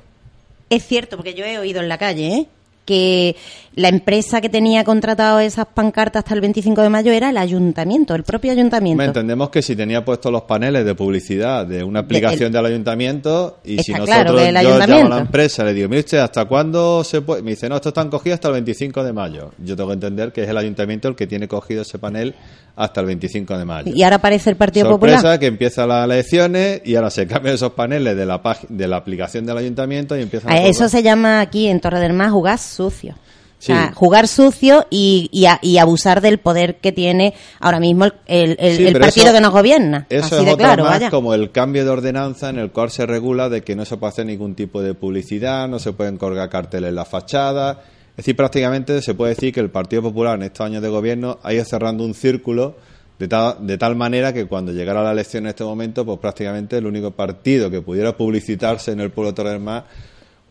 es 0.70 0.84
cierto, 0.86 1.16
porque 1.16 1.34
yo 1.34 1.44
he 1.44 1.58
oído 1.58 1.80
en 1.80 1.88
la 1.88 1.98
calle, 1.98 2.34
¿eh? 2.34 2.46
que 2.84 3.36
la 3.76 3.88
empresa 3.88 4.40
que 4.40 4.48
tenía 4.48 4.84
contratado 4.84 5.40
esas 5.40 5.66
pancartas 5.66 6.20
hasta 6.22 6.34
el 6.34 6.40
25 6.40 6.80
de 6.80 6.88
mayo 6.90 7.10
era 7.10 7.30
el 7.30 7.36
ayuntamiento, 7.36 8.14
el 8.14 8.22
propio 8.22 8.52
ayuntamiento. 8.52 9.02
Entendemos 9.02 9.50
que 9.50 9.62
si 9.62 9.74
tenía 9.74 10.04
puestos 10.04 10.30
los 10.30 10.42
paneles 10.42 10.84
de 10.84 10.94
publicidad 10.94 11.66
de 11.66 11.82
una 11.82 12.00
aplicación 12.00 12.52
De- 12.52 12.58
del 12.58 12.66
ayuntamiento 12.66 13.58
y 13.64 13.78
si 13.82 13.90
nosotros 13.92 14.14
claro, 14.14 14.32
del 14.34 14.54
yo 14.62 14.78
llamo 14.78 15.06
a 15.06 15.08
la 15.08 15.18
empresa 15.22 15.64
le 15.64 15.74
digo, 15.74 15.88
mire 15.88 16.00
usted, 16.00 16.18
¿hasta 16.18 16.44
cuándo 16.44 17.02
se 17.02 17.20
puede? 17.22 17.42
Me 17.42 17.50
dice, 17.50 17.68
no, 17.68 17.74
estos 17.74 17.90
están 17.90 18.10
cogidos 18.10 18.34
hasta 18.36 18.46
el 18.48 18.54
25 18.54 19.02
de 19.02 19.12
mayo. 19.12 19.50
Yo 19.58 19.74
tengo 19.74 19.88
que 19.88 19.94
entender 19.94 20.32
que 20.32 20.44
es 20.44 20.48
el 20.48 20.56
ayuntamiento 20.56 21.08
el 21.08 21.16
que 21.16 21.26
tiene 21.26 21.48
cogido 21.48 21.82
ese 21.82 21.98
panel 21.98 22.32
hasta 22.76 23.00
el 23.00 23.06
25 23.08 23.58
de 23.58 23.64
mayo. 23.64 23.92
Y 23.92 24.04
ahora 24.04 24.16
aparece 24.16 24.50
el 24.50 24.56
Partido 24.56 24.88
Sorpresa 24.88 25.16
Popular. 25.16 25.38
que 25.40 25.46
empiezan 25.46 25.88
las 25.88 26.04
elecciones 26.04 26.80
y 26.84 26.94
ahora 26.94 27.10
se 27.10 27.26
cambian 27.26 27.56
esos 27.56 27.72
paneles 27.72 28.16
de 28.16 28.24
la 28.24 28.40
de 28.68 28.86
la 28.86 28.98
aplicación 28.98 29.44
del 29.46 29.58
ayuntamiento 29.58 30.16
y 30.16 30.22
empiezan 30.22 30.52
A 30.52 30.54
a 30.54 30.66
eso 30.68 30.88
se 30.88 31.02
llama 31.02 31.40
aquí 31.40 31.66
en 31.66 31.80
Torre 31.80 31.98
del 31.98 32.12
Mar 32.12 32.30
jugar 32.30 32.58
sucio. 32.58 33.16
Sí. 33.64 33.72
O 33.72 33.74
sea, 33.76 33.92
jugar 33.94 34.28
sucio 34.28 34.86
y, 34.90 35.28
y, 35.32 35.46
a- 35.46 35.58
y 35.62 35.78
abusar 35.78 36.20
del 36.20 36.38
poder 36.38 36.76
que 36.76 36.92
tiene 36.92 37.32
ahora 37.60 37.80
mismo 37.80 38.04
el, 38.04 38.12
el- 38.26 38.56
el- 38.58 38.76
Sí, 38.76 38.86
el 38.86 38.92
pero 38.92 39.04
partido 39.06 39.26
eso- 39.26 39.34
que 39.34 39.40
nos 39.40 39.52
gobierna. 39.52 40.06
Eso 40.10 40.26
Así 40.26 40.34
es 40.34 40.44
de 40.44 40.52
otra 40.52 40.66
claro, 40.66 40.84
más 40.84 40.92
vaya. 40.92 41.10
como 41.10 41.32
el 41.32 41.50
cambio 41.50 41.84
de 41.84 41.90
ordenanza 41.90 42.50
en 42.50 42.58
el 42.58 42.70
cual 42.72 42.90
se 42.90 43.06
regula 43.06 43.48
de 43.48 43.62
que 43.62 43.74
no 43.74 43.84
se 43.86 43.96
puede 43.96 44.10
hacer 44.10 44.26
ningún 44.26 44.54
tipo 44.54 44.82
de 44.82 44.92
publicidad, 44.92 45.66
no 45.68 45.78
se 45.78 45.92
pueden 45.94 46.18
colgar 46.18 46.50
carteles 46.50 46.90
en 46.90 46.94
la 46.96 47.04
fachada. 47.06 47.82
Es 48.10 48.18
decir, 48.18 48.36
prácticamente 48.36 49.00
se 49.02 49.14
puede 49.14 49.34
decir 49.34 49.52
que 49.52 49.60
el 49.60 49.70
Partido 49.70 50.02
Popular 50.02 50.36
en 50.36 50.42
estos 50.44 50.66
años 50.66 50.82
de 50.82 50.88
gobierno 50.90 51.38
ha 51.42 51.52
ido 51.54 51.64
cerrando 51.64 52.04
un 52.04 52.12
círculo 52.14 52.76
de 53.18 53.28
tal, 53.28 53.66
de 53.66 53.78
tal 53.78 53.96
manera 53.96 54.32
que 54.32 54.46
cuando 54.46 54.72
llegara 54.72 55.02
la 55.02 55.12
elección 55.12 55.44
en 55.44 55.50
este 55.50 55.64
momento, 55.64 56.04
pues 56.04 56.18
prácticamente 56.18 56.76
el 56.76 56.86
único 56.86 57.12
partido 57.12 57.70
que 57.70 57.80
pudiera 57.80 58.16
publicitarse 58.16 58.92
en 58.92 59.00
el 59.00 59.10
pueblo 59.10 59.30
de 59.30 59.36
Torre 59.36 59.50
del 59.50 59.60
Mar, 59.60 59.86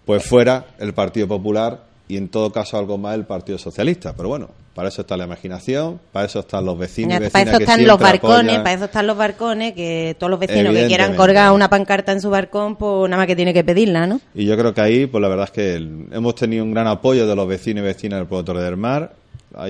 pues 0.05 0.23
fuera 0.25 0.65
el 0.79 0.93
Partido 0.93 1.27
Popular 1.27 1.92
y 2.13 2.17
en 2.17 2.29
todo 2.29 2.51
caso 2.51 2.77
algo 2.77 2.97
más 2.99 3.15
el 3.15 3.25
Partido 3.25 3.57
Socialista. 3.57 4.13
Pero 4.15 4.29
bueno, 4.29 4.49
para 4.75 4.89
eso 4.89 5.01
está 5.01 5.17
la 5.17 5.25
imaginación, 5.25 5.99
para 6.11 6.27
eso 6.27 6.41
están 6.41 6.63
los 6.63 6.77
vecinos 6.77 7.17
y 7.17 7.29
para 7.29 7.49
eso 7.49 7.57
que 7.57 7.63
están 7.63 7.87
los 7.87 7.99
barcones, 7.99 8.39
apoyan. 8.39 8.63
para 8.63 8.75
eso 8.75 8.85
están 8.85 9.07
los 9.07 9.17
barcones, 9.17 9.73
que 9.73 10.15
todos 10.19 10.29
los 10.29 10.39
vecinos 10.39 10.73
que 10.75 10.85
quieran 10.85 11.15
colgar 11.15 11.51
una 11.51 11.69
pancarta 11.69 12.11
en 12.11 12.21
su 12.21 12.29
barcón, 12.29 12.75
pues 12.75 13.09
nada 13.09 13.21
más 13.21 13.27
que 13.27 13.35
tiene 13.35 13.53
que 13.53 13.63
pedirla, 13.63 14.05
¿no? 14.05 14.21
Y 14.35 14.45
yo 14.45 14.55
creo 14.55 14.73
que 14.73 14.81
ahí, 14.81 15.05
pues 15.07 15.21
la 15.21 15.27
verdad 15.27 15.45
es 15.45 15.51
que 15.51 15.75
hemos 15.75 16.35
tenido 16.35 16.63
un 16.63 16.71
gran 16.71 16.85
apoyo 16.85 17.25
de 17.25 17.35
los 17.35 17.47
vecinos 17.47 17.81
y 17.81 17.85
vecinas 17.85 18.19
del 18.19 18.27
pueblo 18.27 18.45
Torre 18.45 18.61
del 18.61 18.77
Mar. 18.77 19.13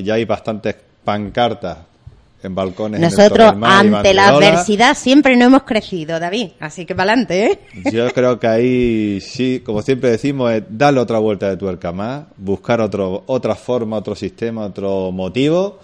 Ya 0.03 0.15
hay 0.15 0.25
bastantes 0.25 0.75
pancartas 1.03 1.77
en 2.43 2.55
balcones. 2.55 2.99
Nosotros, 2.99 3.53
ante 3.61 4.13
la 4.13 4.29
adversidad, 4.29 4.95
siempre 4.95 5.35
no 5.35 5.45
hemos 5.45 5.63
crecido, 5.63 6.19
David. 6.19 6.51
Así 6.59 6.85
que 6.85 6.93
para 6.93 7.13
adelante, 7.13 7.45
¿eh? 7.45 7.59
Yo 7.91 8.07
creo 8.13 8.39
que 8.39 8.47
ahí 8.47 9.21
sí, 9.21 9.61
como 9.65 9.81
siempre 9.81 10.11
decimos, 10.11 10.51
es 10.51 10.63
darle 10.69 10.99
otra 10.99 11.19
vuelta 11.19 11.49
de 11.49 11.57
tuerca 11.57 11.91
más, 11.91 12.25
buscar 12.37 12.81
otro, 12.81 13.23
otra 13.27 13.55
forma, 13.55 13.97
otro 13.97 14.15
sistema, 14.15 14.65
otro 14.65 15.11
motivo. 15.11 15.79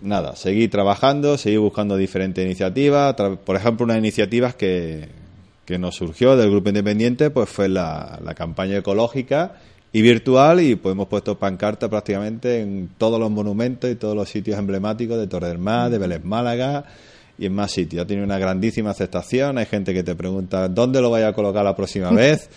Nada, 0.00 0.34
seguir 0.36 0.70
trabajando, 0.70 1.36
seguir 1.38 1.58
buscando 1.60 1.96
diferentes 1.96 2.44
iniciativas. 2.44 3.14
Por 3.14 3.56
ejemplo, 3.56 3.84
una 3.84 3.98
iniciativa 3.98 4.52
que, 4.52 5.08
que 5.64 5.78
nos 5.78 5.96
surgió 5.96 6.36
del 6.36 6.50
Grupo 6.50 6.68
Independiente 6.68 7.30
pues 7.30 7.48
fue 7.48 7.68
la, 7.68 8.18
la 8.24 8.34
campaña 8.34 8.78
ecológica 8.78 9.52
y 9.92 10.00
virtual 10.00 10.60
y 10.60 10.74
pues 10.74 10.94
hemos 10.94 11.08
puesto 11.08 11.38
pancarta 11.38 11.88
prácticamente 11.88 12.60
en 12.60 12.90
todos 12.96 13.20
los 13.20 13.30
monumentos 13.30 13.90
y 13.90 13.96
todos 13.96 14.16
los 14.16 14.28
sitios 14.28 14.58
emblemáticos 14.58 15.18
de 15.18 15.26
Torre 15.26 15.48
del 15.48 15.58
Mar, 15.58 15.90
de 15.90 15.98
Vélez 15.98 16.24
Málaga 16.24 16.84
y 17.38 17.46
en 17.46 17.54
más 17.54 17.72
sitios. 17.72 18.04
Ha 18.04 18.06
tenido 18.06 18.24
una 18.24 18.38
grandísima 18.38 18.90
aceptación, 18.90 19.58
hay 19.58 19.66
gente 19.66 19.92
que 19.92 20.02
te 20.02 20.14
pregunta 20.14 20.68
dónde 20.68 21.00
lo 21.00 21.10
vaya 21.10 21.28
a 21.28 21.32
colocar 21.34 21.64
la 21.64 21.76
próxima 21.76 22.10
vez. 22.12 22.48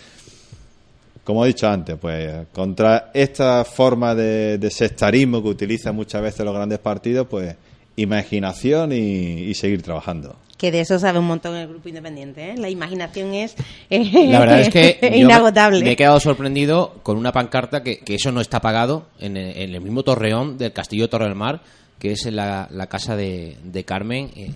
Como 1.24 1.44
he 1.44 1.48
dicho 1.48 1.68
antes, 1.68 1.96
pues 2.00 2.46
contra 2.52 3.10
esta 3.12 3.64
forma 3.64 4.14
de, 4.14 4.58
de 4.58 4.70
sectarismo 4.70 5.42
que 5.42 5.48
utilizan 5.48 5.94
muchas 5.94 6.22
veces 6.22 6.44
los 6.44 6.54
grandes 6.54 6.78
partidos, 6.78 7.26
pues 7.28 7.54
imaginación 7.96 8.92
y 8.92 9.52
seguir 9.54 9.82
trabajando 9.82 10.36
que 10.56 10.70
de 10.70 10.80
eso 10.80 10.98
sabe 10.98 11.18
un 11.18 11.26
montón 11.26 11.54
el 11.56 11.68
grupo 11.68 11.88
independiente. 11.88 12.50
¿eh? 12.50 12.54
La 12.56 12.70
imaginación 12.70 13.34
es 13.34 13.56
la 13.90 14.40
verdad 14.40 14.60
es 14.60 14.70
que 14.70 14.98
inagotable. 15.16 15.82
Me, 15.82 15.92
he 15.92 15.96
quedado 15.96 16.20
sorprendido 16.20 16.94
con 17.02 17.18
una 17.18 17.32
pancarta 17.32 17.82
que, 17.82 17.98
que 17.98 18.14
eso 18.14 18.32
no 18.32 18.40
está 18.40 18.60
pagado 18.60 19.06
en 19.18 19.36
el, 19.36 19.80
mismo 19.80 20.02
torreón 20.02 20.56
del 20.58 20.72
Castillo 20.72 21.08
Torre 21.08 21.26
del 21.26 21.34
Mar, 21.34 21.60
que 21.98 22.12
es 22.12 22.26
la, 22.26 22.68
la 22.70 22.86
casa 22.86 23.16
de, 23.16 23.56
de 23.62 23.84
Carmen. 23.84 24.30
Eh, 24.34 24.50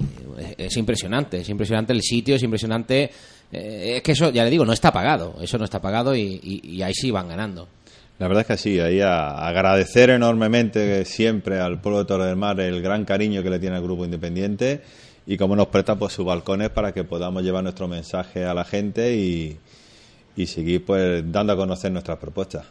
es, 0.57 0.77
impresionante, 0.77 1.41
es 1.41 1.49
impresionante 1.49 1.93
el 1.93 2.03
sitio, 2.03 2.37
es 2.37 2.43
impresionante. 2.43 3.11
Eh, 3.53 3.97
es 3.97 4.03
que 4.03 4.13
eso, 4.13 4.31
ya 4.31 4.45
le 4.45 4.51
digo, 4.51 4.65
no 4.65 4.73
está 4.73 4.93
pagado. 4.93 5.37
Eso 5.43 5.59
no 5.59 5.65
está 5.65 5.81
pagado 5.81 6.17
y, 6.17 6.41
y, 6.43 6.83
ahí 6.83 6.95
sí 6.95 7.11
van 7.11 7.29
ganando. 7.29 7.69
La 8.19 8.29
verdad 8.29 8.43
es 8.43 8.47
que 8.49 8.57
sí, 8.59 8.79
ahí 8.79 9.01
a 9.01 9.31
agradecer 9.47 10.11
enormemente 10.11 11.07
siempre 11.07 11.59
al 11.59 11.81
pueblo 11.81 12.01
de 12.01 12.05
Torre 12.05 12.27
del 12.27 12.37
Mar 12.37 12.61
el 12.61 12.83
gran 12.83 13.07
cariño 13.07 13.43
que 13.43 13.49
le 13.49 13.59
tiene 13.59 13.77
al 13.77 13.83
grupo 13.83 14.05
independiente 14.05 14.83
y 15.27 15.37
cómo 15.37 15.57
nos 15.57 15.69
presta 15.69 15.97
pues 15.97 16.13
sus 16.13 16.25
balcones 16.25 16.71
para 16.71 16.93
que 16.93 17.05
podamos 17.05 17.43
llevar 17.43 17.63
nuestro 17.63 17.89
mensaje 17.89 18.45
a 18.45 18.55
la 18.55 18.65
gente 18.65 19.15
y, 19.15 19.59
seguir 20.47 20.87
pues 20.87 21.23
dando 21.31 21.53
a 21.53 21.57
conocer 21.57 21.93
nuestras 21.93 22.19
propuestas. 22.19 22.65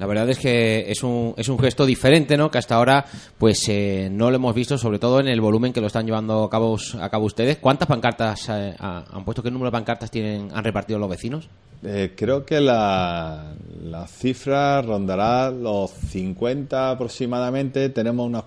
La 0.00 0.06
verdad 0.06 0.28
es 0.28 0.40
que 0.40 0.90
es 0.90 1.04
un, 1.04 1.32
es 1.36 1.48
un 1.48 1.56
gesto 1.60 1.86
diferente, 1.86 2.36
¿no? 2.36 2.50
Que 2.50 2.58
hasta 2.58 2.74
ahora 2.74 3.04
pues 3.38 3.68
eh, 3.68 4.08
no 4.10 4.28
lo 4.30 4.36
hemos 4.36 4.52
visto, 4.52 4.76
sobre 4.76 4.98
todo 4.98 5.20
en 5.20 5.28
el 5.28 5.40
volumen 5.40 5.72
que 5.72 5.80
lo 5.80 5.86
están 5.86 6.04
llevando 6.04 6.42
a 6.42 6.50
cabo, 6.50 6.76
a 7.00 7.08
cabo 7.08 7.26
ustedes. 7.26 7.58
¿Cuántas 7.58 7.86
pancartas 7.86 8.48
eh, 8.48 8.74
han 8.80 9.24
puesto? 9.24 9.44
¿Qué 9.44 9.52
número 9.52 9.70
de 9.70 9.72
pancartas 9.72 10.10
tienen, 10.10 10.48
han 10.52 10.64
repartido 10.64 10.98
los 10.98 11.08
vecinos? 11.08 11.48
Eh, 11.84 12.14
creo 12.16 12.44
que 12.46 12.60
la, 12.60 13.54
la, 13.84 14.06
cifra 14.06 14.80
rondará 14.80 15.50
los 15.50 15.90
50 15.90 16.90
aproximadamente. 16.90 17.90
Tenemos 17.90 18.26
unas 18.26 18.44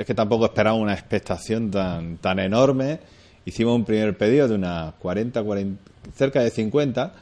es 0.00 0.06
que 0.06 0.14
tampoco 0.14 0.46
esperaba 0.46 0.76
una 0.76 0.94
expectación 0.94 1.70
tan, 1.70 2.16
tan 2.16 2.38
enorme. 2.38 3.00
Hicimos 3.44 3.76
un 3.76 3.84
primer 3.84 4.16
pedido 4.16 4.48
de 4.48 4.54
unas 4.54 4.94
40, 4.94 5.42
40, 5.42 5.82
cerca 6.14 6.42
de 6.42 6.48
50 6.48 7.12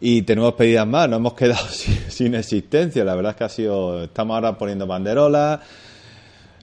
y 0.00 0.22
tenemos 0.22 0.54
pedidas 0.54 0.86
más, 0.86 1.06
no 1.06 1.16
hemos 1.16 1.34
quedado 1.34 1.66
sin, 2.08 2.34
existencia. 2.34 3.04
La 3.04 3.14
verdad 3.14 3.32
es 3.32 3.36
que 3.36 3.44
ha 3.44 3.48
sido, 3.50 4.04
estamos 4.04 4.34
ahora 4.36 4.56
poniendo 4.56 4.86
banderolas. 4.86 5.60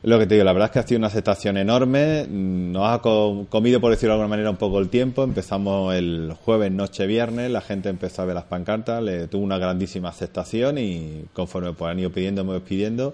Lo 0.01 0.17
que 0.17 0.25
te 0.25 0.33
digo, 0.33 0.45
la 0.45 0.53
verdad 0.53 0.69
es 0.69 0.71
que 0.71 0.79
ha 0.79 0.87
sido 0.87 0.97
una 0.97 1.07
aceptación 1.07 1.57
enorme. 1.57 2.25
Nos 2.27 2.87
ha 2.89 2.99
comido, 2.99 3.79
por 3.79 3.91
decirlo 3.91 4.15
de 4.15 4.21
alguna 4.21 4.29
manera, 4.29 4.49
un 4.49 4.57
poco 4.57 4.79
el 4.79 4.89
tiempo. 4.89 5.23
Empezamos 5.23 5.93
el 5.93 6.33
jueves, 6.43 6.71
noche, 6.71 7.05
viernes. 7.05 7.51
La 7.51 7.61
gente 7.61 7.89
empezó 7.89 8.23
a 8.23 8.25
ver 8.25 8.33
las 8.33 8.45
pancartas, 8.45 9.01
le 9.03 9.27
tuvo 9.27 9.43
una 9.43 9.59
grandísima 9.59 10.09
aceptación 10.09 10.79
y 10.79 11.25
conforme 11.33 11.71
pues, 11.73 11.91
han 11.91 11.99
ido 11.99 12.09
pidiendo, 12.09 12.41
hemos 12.41 12.61
pidiendo 12.63 13.13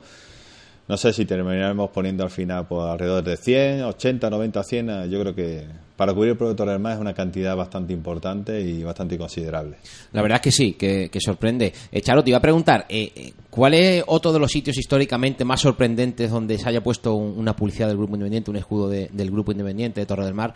no 0.89 0.97
sé 0.97 1.13
si 1.13 1.25
terminaremos 1.25 1.91
poniendo 1.91 2.23
al 2.23 2.31
final 2.31 2.65
pues, 2.67 2.83
alrededor 2.83 3.23
de 3.23 3.37
100, 3.37 3.83
80, 3.83 4.27
90, 4.27 4.63
100. 4.63 5.11
Yo 5.11 5.21
creo 5.21 5.35
que 5.35 5.67
para 5.95 6.15
cubrir 6.15 6.31
el 6.31 6.37
producto 6.37 6.65
del 6.65 6.79
mar 6.79 6.93
es 6.93 6.99
una 6.99 7.13
cantidad 7.13 7.55
bastante 7.55 7.93
importante 7.93 8.59
y 8.59 8.81
bastante 8.83 9.15
considerable. 9.15 9.77
La 10.13 10.23
verdad 10.23 10.37
es 10.37 10.41
que 10.41 10.51
sí, 10.51 10.73
que, 10.73 11.09
sorprende. 11.19 11.71
Eh, 11.91 12.01
Charo, 12.01 12.23
te 12.23 12.31
iba 12.31 12.39
a 12.39 12.41
preguntar, 12.41 12.87
eh, 12.89 13.11
eh, 13.15 13.33
¿cuál 13.49 13.73
es 13.73 14.03
otro 14.07 14.31
de 14.31 14.39
los 14.39 14.51
sitios 14.51 14.77
históricamente 14.77 15.45
más 15.45 15.61
sorprendentes 15.61 16.31
donde 16.31 16.57
se 16.57 16.67
haya 16.69 16.81
puesto 16.81 17.15
una 17.15 17.55
publicidad 17.55 17.87
del 17.87 17.97
Grupo 17.97 18.15
Independiente, 18.15 18.51
un 18.51 18.57
escudo 18.57 18.89
del 18.89 19.31
Grupo 19.31 19.51
Independiente 19.51 20.01
de 20.01 20.05
Torre 20.05 20.25
del 20.25 20.33
Mar 20.33 20.53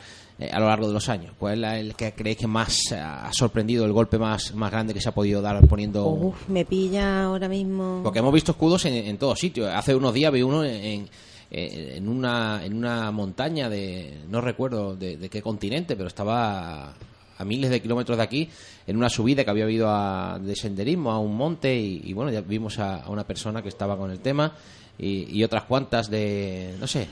a 0.52 0.60
lo 0.60 0.68
largo 0.68 0.88
de 0.88 0.94
los 0.94 1.10
años? 1.10 1.34
¿Cuál 1.38 1.64
es 1.64 1.74
el 1.80 1.96
que 1.96 2.14
creéis 2.14 2.38
que 2.38 2.48
más 2.48 2.78
ha 2.92 3.32
sorprendido, 3.34 3.86
el 3.86 3.94
golpe 3.94 4.18
más, 4.18 4.54
más 4.54 4.72
grande 4.72 4.94
que 4.94 5.02
se 5.02 5.10
ha 5.10 5.14
podido 5.14 5.42
dar 5.42 5.66
poniendo...? 5.68 6.08
Uf, 6.08 6.50
me 6.50 6.66
pilla 6.66 7.26
ahora 7.26 7.48
mismo... 7.48 8.02
Porque 8.04 8.20
hemos 8.20 8.34
visto 8.34 8.52
escudos 8.52 8.86
en, 8.86 8.94
en 8.94 9.18
todos 9.18 9.40
sitios. 9.40 9.70
Hace 9.74 9.96
unos 9.96 10.14
días 10.14 10.32
vi 10.32 10.42
uno 10.42 10.64
en 10.64 11.08
eh, 11.56 11.98
en, 11.98 12.10
una, 12.10 12.66
en 12.66 12.74
una 12.74 13.12
montaña 13.12 13.70
de, 13.70 14.22
no 14.28 14.42
recuerdo 14.42 14.96
de, 14.96 15.30
qué 15.30 15.40
continente, 15.44 15.96
pero 15.96 16.08
estaba 16.08 16.96
a, 17.38 17.46
miles 17.46 17.70
de 17.70 17.82
kilómetros 17.82 18.18
de 18.18 18.24
aquí, 18.24 18.50
en 18.88 18.98
una 18.98 19.10
subida 19.10 19.44
que 19.44 19.50
había 19.50 19.64
habido 19.64 19.90
a, 19.90 20.40
de 20.42 20.56
senderismo 20.56 21.12
a 21.12 21.20
un 21.20 21.36
monte 21.36 21.76
y, 21.76 22.14
bueno, 22.14 22.32
ya 22.32 22.42
vimos 22.42 22.80
a, 22.80 23.06
una 23.10 23.26
persona 23.26 23.62
que 23.62 23.70
estaba 23.70 23.98
con 23.98 24.12
el 24.12 24.20
tema. 24.20 24.54
Y, 24.96 25.44
otras 25.44 25.64
cuantas 25.64 26.08
de, 26.10 26.76
no 26.80 26.86
sé, 26.86 27.08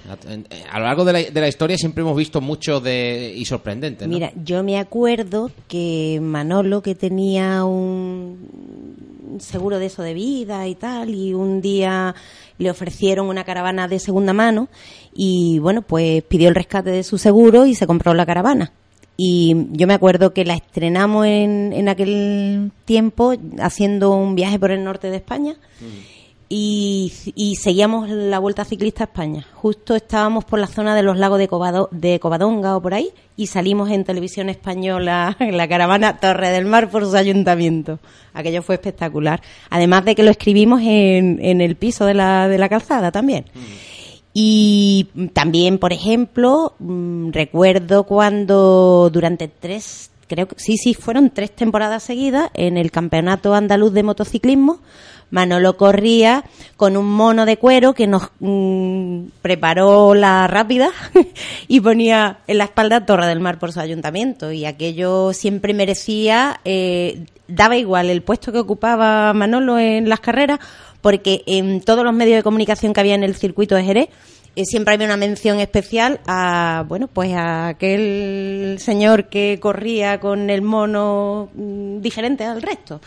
a, 0.70 0.80
lo 0.80 0.86
largo 0.86 1.04
de 1.04 1.14
la, 1.14 1.20
de 1.20 1.42
la, 1.42 1.48
historia 1.48 1.76
siempre 1.78 2.04
hemos 2.04 2.16
visto 2.16 2.40
mucho 2.40 2.80
de 2.80 3.34
y 3.36 3.44
sorprendente. 3.44 4.08
Mira, 4.08 4.32
yo 4.36 4.62
me 4.64 4.78
acuerdo 4.78 5.50
que 5.68 6.20
Manolo, 6.22 6.84
que 6.84 6.94
tenía 6.94 7.66
un 7.66 9.40
seguro 9.40 9.80
de 9.80 9.88
eso 9.88 10.04
de 10.04 10.14
vida 10.14 10.68
y 10.68 10.76
tal, 10.76 11.10
y 11.10 11.34
un 11.34 11.60
día 11.62 12.16
le 12.58 12.70
ofrecieron 12.70 13.28
una 13.28 13.44
caravana 13.44 13.88
de 13.88 14.00
segunda 14.00 14.34
mano 14.34 14.70
y 15.14 15.60
bueno, 15.60 15.82
pues 15.82 16.24
pidió 16.24 16.50
el 16.50 16.56
rescate 16.56 16.92
de 16.92 17.04
su 17.04 17.18
seguro 17.18 17.66
y 17.66 17.76
se 17.76 17.88
compró 17.88 18.14
la 18.14 18.26
caravana. 18.26 18.72
Y 19.24 19.68
yo 19.74 19.86
me 19.86 19.94
acuerdo 19.94 20.34
que 20.34 20.46
la 20.46 20.56
estrenamos 20.56 21.28
en, 21.28 21.74
en 21.74 21.90
aquel 21.90 22.72
tiempo 22.86 23.36
haciendo 23.60 24.16
un 24.16 24.34
viaje 24.34 24.58
por 24.58 24.72
el 24.72 24.84
norte 24.84 25.12
de 25.12 25.18
España 25.18 25.58
y, 26.50 27.14
seguíamos 27.62 28.10
la 28.10 28.40
Vuelta 28.40 28.66
Ciclista 28.66 29.04
a 29.04 29.06
España. 29.06 29.46
Justo 29.54 29.96
estábamos 29.96 30.44
por 30.44 30.58
la 30.58 30.66
zona 30.66 30.96
de 30.96 31.04
los 31.04 31.20
lagos 31.20 31.38
de, 31.38 31.48
de 31.92 32.20
Covadonga 32.20 32.76
o 32.76 32.82
por 32.82 32.96
ahí 32.96 33.10
y 33.38 33.46
salimos 33.46 33.92
en 33.92 34.06
televisión 34.06 34.50
española 34.50 35.38
en 35.40 35.56
la 35.58 35.68
caravana 35.68 36.18
Torre 36.18 36.50
del 36.50 36.66
Mar 36.66 36.90
por 36.90 37.06
su 37.06 37.16
ayuntamiento. 37.16 38.00
Aquello 38.34 38.64
fue 38.64 38.74
espectacular. 38.74 39.40
Además 39.70 40.04
de 40.04 40.16
que 40.16 40.24
lo 40.24 40.32
escribimos 40.32 40.82
en, 40.82 41.38
en 41.44 41.62
el 41.62 41.76
piso 41.76 42.08
de 42.08 42.16
la, 42.16 42.48
de 42.48 42.58
la 42.58 42.70
calzada 42.70 43.12
también. 43.12 43.46
Y 44.34 45.10
también, 45.34 45.78
por 45.78 45.94
ejemplo, 45.94 46.74
mm, 46.80 47.32
recuerdo 47.32 48.06
cuando 48.06 49.10
durante 49.12 49.48
tres, 49.48 50.12
creo 50.28 50.48
que 50.48 50.56
sí, 50.58 50.78
sí, 50.78 50.94
fueron 50.94 51.32
tres 51.32 51.52
temporadas 51.52 52.04
seguidas 52.04 52.50
en 52.54 52.78
el 52.78 52.92
Campeonato 52.92 53.54
Andaluz 53.54 53.94
de 53.94 54.04
Motociclismo, 54.04 54.80
Manolo 55.32 55.78
corría 55.78 56.44
con 56.76 56.98
un 56.98 57.10
mono 57.10 57.46
de 57.46 57.58
cuero 57.58 57.94
que 57.94 58.06
nos 58.06 58.30
mm, 58.40 59.28
preparó 59.42 60.14
la 60.14 60.46
rápida 60.48 60.92
y 61.68 61.80
ponía 61.80 62.40
en 62.48 62.58
la 62.58 62.66
espalda 62.66 63.06
Torre 63.06 63.28
del 63.28 63.40
Mar 63.40 63.58
por 63.58 63.72
su 63.72 63.80
ayuntamiento. 63.80 64.52
Y 64.52 64.66
aquello 64.66 65.34
siempre 65.34 65.74
merecía, 65.74 66.60
eh, 66.66 67.26
daba 67.48 67.78
igual 67.78 68.10
el 68.10 68.22
puesto 68.22 68.52
que 68.52 68.60
ocupaba 68.60 69.34
Manolo 69.34 69.80
en 69.80 70.10
las 70.10 70.20
carreras, 70.20 70.60
porque 71.02 71.44
en 71.46 71.82
todos 71.82 72.04
los 72.04 72.14
medios 72.14 72.38
de 72.38 72.44
comunicación 72.44 72.94
que 72.94 73.00
había 73.00 73.16
en 73.16 73.24
el 73.24 73.36
circuito 73.36 73.76
de 73.76 73.84
Jerez, 73.84 74.10
eh, 74.54 74.66
siempre 74.66 74.94
había 74.94 75.06
una 75.06 75.16
mención 75.16 75.62
especial 75.62 76.20
a 76.28 76.84
bueno 76.86 77.08
pues 77.08 77.32
a 77.32 77.70
aquel 77.70 78.76
señor 78.80 79.30
que 79.30 79.60
corría 79.62 80.20
con 80.20 80.50
el 80.50 80.62
mono 80.62 81.50
mm, 81.54 82.02
diferente 82.02 82.44
al 82.44 82.62
resto. 82.62 83.00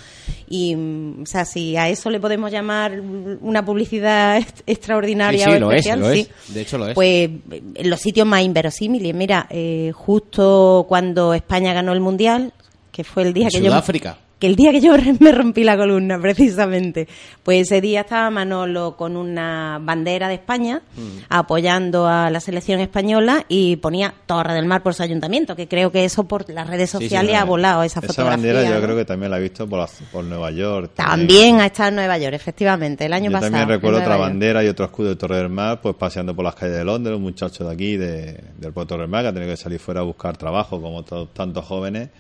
Y 0.48 0.74
mm, 0.74 1.22
o 1.22 1.26
sea 1.26 1.44
si 1.44 1.76
a 1.76 1.90
eso 1.90 2.09
le 2.09 2.18
podemos 2.18 2.50
llamar 2.50 2.98
una 2.98 3.62
publicidad 3.62 4.42
extraordinaria 4.66 5.50
o 5.50 5.70
especial 5.70 6.14
sí. 6.14 6.28
de 6.48 6.61
hecho 6.62 6.78
lo 6.78 6.88
es. 6.88 6.94
Pues 6.94 7.28
en 7.50 7.90
los 7.90 8.00
sitios 8.00 8.26
más 8.26 8.42
inverosímiles 8.42 9.14
mira 9.14 9.46
eh, 9.50 9.92
justo 9.94 10.87
cuando 10.88 11.35
España 11.35 11.74
ganó 11.74 11.92
el 11.92 12.00
mundial 12.00 12.54
que 12.90 13.04
fue 13.04 13.24
el 13.24 13.35
día 13.35 13.48
que 13.50 13.59
Sudáfrica 13.59 14.16
que 14.44 14.50
el 14.50 14.57
día 14.57 14.72
que 14.72 14.80
yo 14.83 14.92
me 15.20 15.33
rompí 15.33 15.64
la 15.64 15.76
columna, 15.76 16.20
precisamente, 16.20 17.09
pues 17.42 17.62
ese 17.62 17.80
día 17.80 18.02
estaba 18.02 18.28
Manolo 18.30 18.94
con 18.96 19.16
una 19.16 19.78
bandera 19.80 20.28
de 20.28 20.35
España 20.35 20.83
mm. 20.96 21.24
apoyando 21.30 22.07
a 22.07 22.30
la 22.30 22.40
selección 22.40 22.80
española 22.80 23.46
y 23.48 23.76
ponía 23.76 24.12
Torre 24.26 24.52
del 24.54 24.66
Mar 24.66 24.83
por 24.83 24.92
su 24.92 25.02
ayuntamiento, 25.02 25.57
que 25.57 25.66
creo 25.66 25.90
que 25.90 26.04
eso 26.04 26.24
por 26.24 26.48
las 26.50 26.68
redes 26.68 26.90
sociales 26.90 27.37
ha 27.37 27.44
volado 27.44 27.83
esa, 27.83 28.00
esa 28.00 28.24
bandera 28.24 28.62
yo 28.64 28.83
creo 28.83 28.96
que 28.96 29.04
también 29.04 29.30
la 29.30 29.38
he 29.38 29.42
visto 29.42 29.66
por, 29.66 29.88
por 30.12 30.24
Nueva 30.24 30.50
York. 30.50 30.92
También, 30.94 31.61
ha 31.61 31.66
estado 31.66 31.88
en 31.90 31.94
Nueva 31.96 32.18
York, 32.18 32.35
efectivamente, 32.35 33.07
el 33.07 33.12
año 33.12 33.30
yo 33.30 33.33
pasado. 33.33 33.52
También 33.52 33.68
recuerdo 33.68 34.00
otra 34.00 34.16
bandera 34.16 34.62
y 34.62 34.68
otro 34.68 34.85
escudo 34.85 35.09
de 35.11 35.16
Torre 35.16 35.37
del 35.37 35.48
Mar, 35.48 35.80
pues 35.80 35.94
paseando 35.94 36.35
por 36.35 36.44
las 36.44 36.54
calles 36.54 36.76
de 36.76 36.85
Londres, 36.85 37.16
un 37.16 37.22
muchacho 37.22 37.64
de 37.64 37.72
aquí, 37.72 37.96
de, 37.96 38.38
del 38.59 38.72
puerto 38.72 38.98
del 38.98 39.09
Mar, 39.09 39.22
que 39.22 39.28
ha 39.28 39.33
tenido 39.33 39.50
que 39.50 39.57
salir 39.57 39.78
fuera 39.78 40.00
a 40.00 40.04
buscar 40.04 40.37
trabajo, 40.37 40.80
como 40.80 41.02
tantos 41.02 41.64
jóvenes 41.64 42.11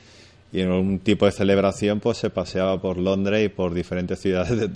y 0.54 0.60
en 0.60 0.70
un 0.70 1.00
tipo 1.00 1.26
de 1.26 1.32
celebración 1.32 1.98
pues 1.98 2.18
se 2.18 2.30
paseaba 2.30 2.80
por 2.80 2.96
Londres 2.96 3.44
y 3.44 3.48
por 3.48 3.74
diferentes 3.74 4.20
ciudades 4.20 4.70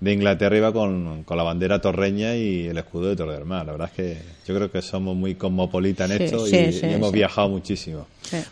de, 0.00 0.12
Inglaterra 0.12 0.56
iba 0.56 0.72
con, 0.72 1.24
con, 1.24 1.36
la 1.36 1.42
bandera 1.42 1.80
torreña 1.80 2.36
y 2.36 2.68
el 2.68 2.78
escudo 2.78 3.08
de 3.08 3.16
Torre 3.16 3.34
del 3.34 3.44
Mar. 3.44 3.66
La 3.66 3.72
verdad 3.72 3.90
es 3.90 3.96
que 3.96 4.18
yo 4.46 4.54
creo 4.54 4.70
que 4.70 4.80
somos 4.82 5.16
muy 5.16 5.34
cosmopolitas 5.34 6.08
en 6.08 6.22
esto 6.22 6.46
y, 6.46 6.54
hemos 6.54 7.10
viajado 7.10 7.48
muchísimo. 7.48 8.06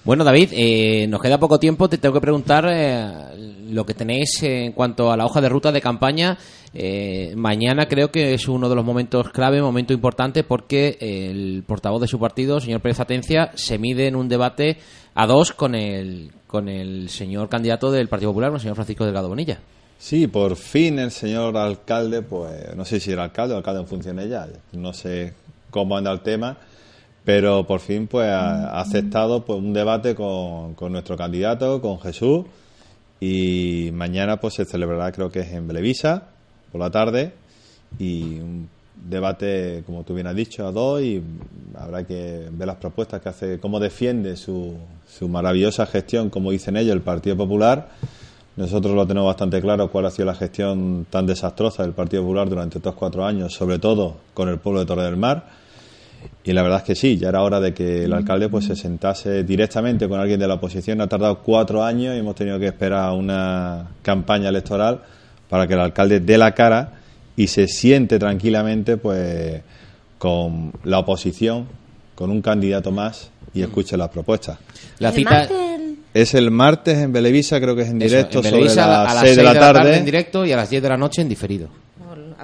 Bueno, 0.05 0.25
David, 0.25 0.51
eh, 0.53 1.07
nos 1.09 1.21
queda 1.21 1.39
poco 1.39 1.59
tiempo. 1.59 1.89
Te 1.89 1.99
tengo 1.99 2.15
que 2.15 2.21
preguntar 2.21 2.67
eh, 2.71 3.61
lo 3.71 3.85
que 3.85 3.95
tenéis 3.95 4.43
en 4.43 4.73
cuanto 4.73 5.11
a 5.11 5.17
la 5.17 5.27
hoja 5.27 5.41
de 5.41 5.49
ruta 5.49 5.73
de 5.73 5.81
campaña. 5.81 6.39
Eh, 6.73 7.35
mañana 7.37 7.87
creo 7.87 8.11
que 8.11 8.35
es 8.35 8.49
uno 8.49 8.69
de 8.69 8.75
los 8.75 8.85
momentos 8.85 9.31
clave, 9.31 9.63
momento 9.63 9.93
importante, 9.93 10.43
porque 10.43 10.97
el 11.01 11.63
portavoz 11.67 12.01
de 12.01 12.09
su 12.09 12.19
partido, 12.19 12.61
señor 12.61 12.81
Pérez 12.81 13.01
Atencia, 13.01 13.53
se 13.55 13.79
mide 13.79 14.09
en 14.09 14.17
un 14.17 14.29
debate 14.29 14.79
a 15.15 15.27
dos 15.27 15.53
con 15.53 15.75
el 15.75 16.33
con 16.47 16.69
el 16.69 17.09
señor 17.09 17.49
candidato 17.49 17.91
del 17.91 18.07
Partido 18.09 18.31
Popular, 18.31 18.53
el 18.53 18.61
señor 18.61 18.77
Francisco 18.77 19.05
Delgado 19.05 19.29
Bonilla. 19.29 19.59
Sí, 19.99 20.27
por 20.27 20.55
fin 20.55 20.99
el 20.99 21.11
señor 21.11 21.57
alcalde, 21.57 22.23
pues 22.23 22.77
no 22.77 22.85
sé 22.85 23.01
si 23.01 23.11
era 23.11 23.25
alcalde 23.25 23.55
o 23.55 23.57
alcalde 23.57 23.81
en 23.81 23.87
función 23.87 24.21
ya, 24.29 24.47
no 24.73 24.93
sé 24.93 25.35
cómo 25.71 25.97
anda 25.97 26.13
el 26.13 26.21
tema, 26.21 26.57
pero 27.25 27.67
por 27.67 27.81
fin 27.81 28.07
pues 28.07 28.29
ha 28.29 28.79
aceptado 28.81 29.45
pues 29.45 29.59
un 29.59 29.73
debate 29.73 30.15
con, 30.15 30.75
con 30.75 30.93
nuestro 30.93 31.17
candidato, 31.17 31.81
con 31.81 32.01
Jesús, 32.01 32.45
y 33.21 33.91
mañana 33.93 34.39
pues 34.39 34.55
se 34.55 34.65
celebrará 34.65 35.11
creo 35.13 35.31
que 35.31 35.41
es 35.41 35.53
en 35.53 35.67
Belevisa 35.67 36.25
por 36.71 36.81
la 36.81 36.91
tarde 36.91 37.33
y 37.99 38.41
un 38.41 38.69
debate, 39.09 39.83
como 39.87 40.03
tú 40.05 40.15
bien 40.15 40.27
has 40.27 40.35
dicho, 40.35 40.67
a 40.67 40.73
dos 40.73 41.03
y 41.03 41.23
habrá 41.77 42.05
que 42.05 42.49
ver 42.51 42.67
las 42.67 42.77
propuestas 42.77 43.21
que 43.21 43.29
hace, 43.29 43.61
cómo 43.61 43.81
defiende 43.81 44.37
su, 44.37 44.75
su 45.07 45.29
maravillosa 45.29 45.87
gestión, 45.87 46.31
como 46.31 46.51
dicen 46.51 46.77
ellos, 46.77 46.95
el 46.95 47.03
Partido 47.03 47.37
Popular. 47.37 47.89
Nosotros 48.57 48.95
lo 48.95 49.07
tenemos 49.07 49.27
bastante 49.27 49.61
claro 49.61 49.91
cuál 49.91 50.07
ha 50.07 50.11
sido 50.11 50.27
la 50.27 50.35
gestión 50.35 51.07
tan 51.11 51.27
desastrosa 51.27 51.83
del 51.83 51.93
Partido 51.93 52.23
Popular 52.23 52.49
durante 52.49 52.79
estos 52.79 52.95
cuatro 52.95 53.25
años, 53.25 53.53
sobre 53.53 53.79
todo 53.79 54.17
con 54.33 54.49
el 54.49 54.59
pueblo 54.59 54.81
de 54.81 54.87
Torre 54.87 55.05
del 55.05 55.17
Mar. 55.17 55.64
Y 56.45 56.53
la 56.53 56.63
verdad 56.63 56.79
es 56.81 56.85
que 56.85 56.95
sí, 56.95 57.17
ya 57.17 57.31
era 57.31 57.43
hora 57.43 57.59
de 57.61 57.73
que 57.73 58.05
el 58.05 58.13
alcalde 58.13 58.49
pues 58.49 58.67
se 58.67 58.77
sentase 58.77 59.45
directamente 59.45 60.09
con 60.09 60.21
alguien 60.21 60.39
de 60.39 60.47
la 60.47 60.55
oposición. 60.55 61.01
Ha 61.01 61.07
tardado 61.07 61.39
cuatro 61.39 61.83
años 61.83 62.15
y 62.15 62.19
hemos 62.19 62.35
tenido 62.35 62.59
que 62.59 62.67
esperar 62.67 63.13
una 63.13 63.89
campaña 64.03 64.51
electoral 64.51 65.01
para 65.49 65.67
que 65.67 65.75
el 65.75 65.81
alcalde 65.81 66.21
dé 66.21 66.37
la 66.37 66.53
cara 66.55 66.93
y 67.37 67.47
se 67.47 67.67
siente 67.67 68.19
tranquilamente 68.19 68.97
pues 68.97 69.63
con 70.19 70.73
la 70.85 70.99
oposición, 70.99 71.67
con 72.15 72.31
un 72.31 72.43
candidato 72.43 72.91
más 72.91 73.31
y 73.53 73.63
escuche 73.63 73.97
las 73.97 74.09
propuestas. 74.09 74.59
La 74.99 75.13
cita 75.13 75.49
es 76.13 76.35
el 76.35 76.51
martes 76.51 76.99
en 76.99 77.13
Belevisa, 77.13 77.61
creo 77.61 77.75
que 77.75 77.83
es 77.83 77.89
en 77.89 77.99
directo, 77.99 78.43
sobre 78.43 78.65
las 78.65 78.79
a 78.79 79.15
las 79.15 79.21
6 79.21 79.37
de 79.37 79.43
la 79.43 79.55
tarde. 79.55 79.97
en 79.97 80.05
directo 80.05 80.47
y 80.47 80.53
a 80.53 80.57
las 80.57 80.71
10 80.71 80.83
de 80.83 80.89
la 80.89 80.97
noche 80.97 81.23
en 81.23 81.29
diferido. 81.29 81.69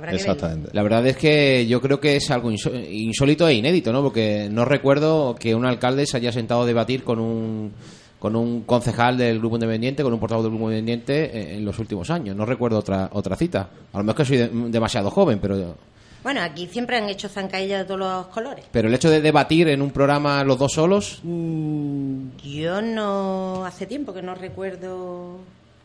Exactamente. 0.09 0.71
La 0.73 0.83
verdad 0.83 1.07
es 1.07 1.17
que 1.17 1.67
yo 1.67 1.81
creo 1.81 2.01
que 2.01 2.17
es 2.17 2.31
algo 2.31 2.51
insólito 2.51 3.49
e 3.49 3.55
inédito, 3.55 3.93
¿no? 3.93 4.03
Porque 4.03 4.49
no 4.51 4.65
recuerdo 4.65 5.35
que 5.35 5.55
un 5.55 5.67
alcalde 5.67 6.07
se 6.07 6.17
haya 6.17 6.33
sentado 6.33 6.63
a 6.63 6.67
debatir 6.67 7.05
con 7.05 7.19
un 7.19 7.73
con 8.19 8.37
un 8.37 8.65
concejal 8.65 9.17
del 9.17 9.39
grupo 9.39 9.57
independiente, 9.57 10.03
con 10.03 10.13
un 10.13 10.21
portavoz 10.21 10.45
del 10.45 10.53
grupo 10.53 10.71
independiente 10.71 11.55
en 11.55 11.65
los 11.65 11.79
últimos 11.79 12.11
años. 12.11 12.37
No 12.37 12.45
recuerdo 12.45 12.79
otra 12.79 13.09
otra 13.13 13.35
cita. 13.35 13.71
A 13.93 13.99
lo 13.99 14.05
mejor 14.05 14.17
que 14.19 14.25
soy 14.25 14.51
demasiado 14.71 15.11
joven, 15.11 15.39
pero 15.41 15.75
bueno, 16.23 16.43
aquí 16.43 16.67
siempre 16.67 16.99
han 16.99 17.09
hecho 17.09 17.29
zancadillas 17.29 17.81
de 17.81 17.85
todos 17.87 18.01
los 18.01 18.27
colores. 18.27 18.67
Pero 18.71 18.89
el 18.89 18.95
hecho 18.95 19.09
de 19.09 19.23
debatir 19.23 19.69
en 19.69 19.81
un 19.81 19.91
programa 19.91 20.45
los 20.45 20.59
dos 20.59 20.73
solos. 20.73 21.21
Mm, 21.23 22.37
yo 22.45 22.83
no. 22.83 23.65
Hace 23.65 23.87
tiempo 23.87 24.13
que 24.13 24.23
no 24.23 24.35
recuerdo 24.35 25.39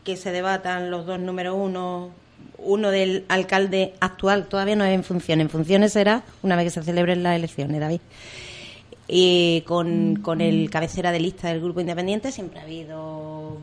que 0.04 0.18
se 0.18 0.32
debatan 0.32 0.92
los 0.92 1.06
dos 1.06 1.20
número 1.20 1.56
uno. 1.56 2.12
Uno 2.58 2.92
del 2.92 3.26
alcalde 3.28 3.94
actual 4.00 4.48
todavía 4.48 4.76
no 4.76 4.86
es 4.86 4.94
en 4.94 5.04
función. 5.04 5.42
En 5.42 5.50
funciones 5.50 5.94
será 5.94 6.24
una 6.42 6.56
vez 6.56 6.66
que 6.66 6.80
se 6.80 6.84
celebren 6.84 7.24
las 7.24 7.36
elecciones, 7.36 7.80
David. 7.80 8.02
Y 9.08 9.62
con, 9.62 10.18
con 10.18 10.42
el 10.42 10.70
cabecera 10.70 11.12
de 11.12 11.20
lista 11.20 11.50
del 11.50 11.62
grupo 11.62 11.80
independiente 11.80 12.32
siempre 12.32 12.60
ha 12.60 12.64
habido 12.64 13.60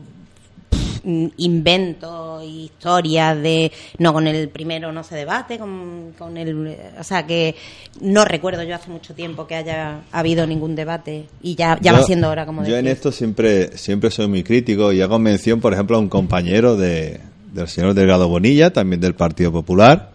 Mm, 1.05 1.27
inventos, 1.35 2.45
historias 2.45 3.41
de 3.41 3.73
no 3.97 4.13
con 4.13 4.25
el 4.25 4.47
primero 4.47 4.93
no 4.93 5.03
se 5.03 5.15
debate, 5.15 5.59
con, 5.59 6.13
con 6.17 6.37
el, 6.37 6.77
o 6.97 7.03
sea 7.03 7.27
que 7.27 7.55
no 7.99 8.23
recuerdo 8.23 8.63
yo 8.63 8.73
hace 8.73 8.89
mucho 8.89 9.13
tiempo 9.13 9.45
que 9.45 9.55
haya 9.55 9.99
habido 10.13 10.47
ningún 10.47 10.75
debate 10.75 11.25
y 11.41 11.55
ya, 11.55 11.77
ya 11.81 11.91
va 11.91 12.03
siendo 12.03 12.29
hora 12.29 12.45
como 12.45 12.63
Yo 12.65 12.77
en 12.77 12.87
esto 12.87 13.11
siempre 13.11 13.77
siempre 13.77 14.11
soy 14.11 14.29
muy 14.29 14.43
crítico 14.43 14.93
y 14.93 15.01
hago 15.01 15.19
mención, 15.19 15.59
por 15.59 15.73
ejemplo, 15.73 15.97
a 15.97 15.99
un 15.99 16.07
compañero 16.07 16.77
de, 16.77 17.19
del 17.53 17.67
señor 17.67 17.93
Delgado 17.93 18.27
Bonilla, 18.27 18.73
también 18.73 18.99
del 18.99 19.13
Partido 19.13 19.51
Popular, 19.51 20.11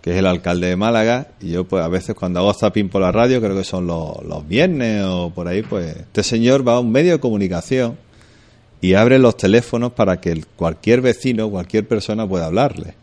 que 0.00 0.10
es 0.10 0.16
el 0.16 0.26
alcalde 0.26 0.68
de 0.68 0.76
Málaga, 0.76 1.28
y 1.40 1.50
yo 1.50 1.64
pues 1.64 1.84
a 1.84 1.88
veces 1.88 2.16
cuando 2.16 2.40
hago 2.40 2.52
zapping 2.54 2.88
por 2.88 3.02
la 3.02 3.12
radio, 3.12 3.40
creo 3.40 3.56
que 3.56 3.64
son 3.64 3.86
los, 3.86 4.22
los 4.24 4.48
viernes 4.48 5.04
o 5.04 5.30
por 5.30 5.46
ahí, 5.46 5.62
pues 5.62 5.96
este 5.96 6.22
señor 6.22 6.66
va 6.66 6.74
a 6.74 6.80
un 6.80 6.90
medio 6.90 7.12
de 7.12 7.20
comunicación 7.20 7.96
y 8.80 8.94
abre 8.94 9.18
los 9.18 9.36
teléfonos 9.36 9.92
para 9.92 10.20
que 10.20 10.42
cualquier 10.56 11.02
vecino, 11.02 11.48
cualquier 11.50 11.86
persona 11.86 12.26
pueda 12.26 12.46
hablarle. 12.46 12.94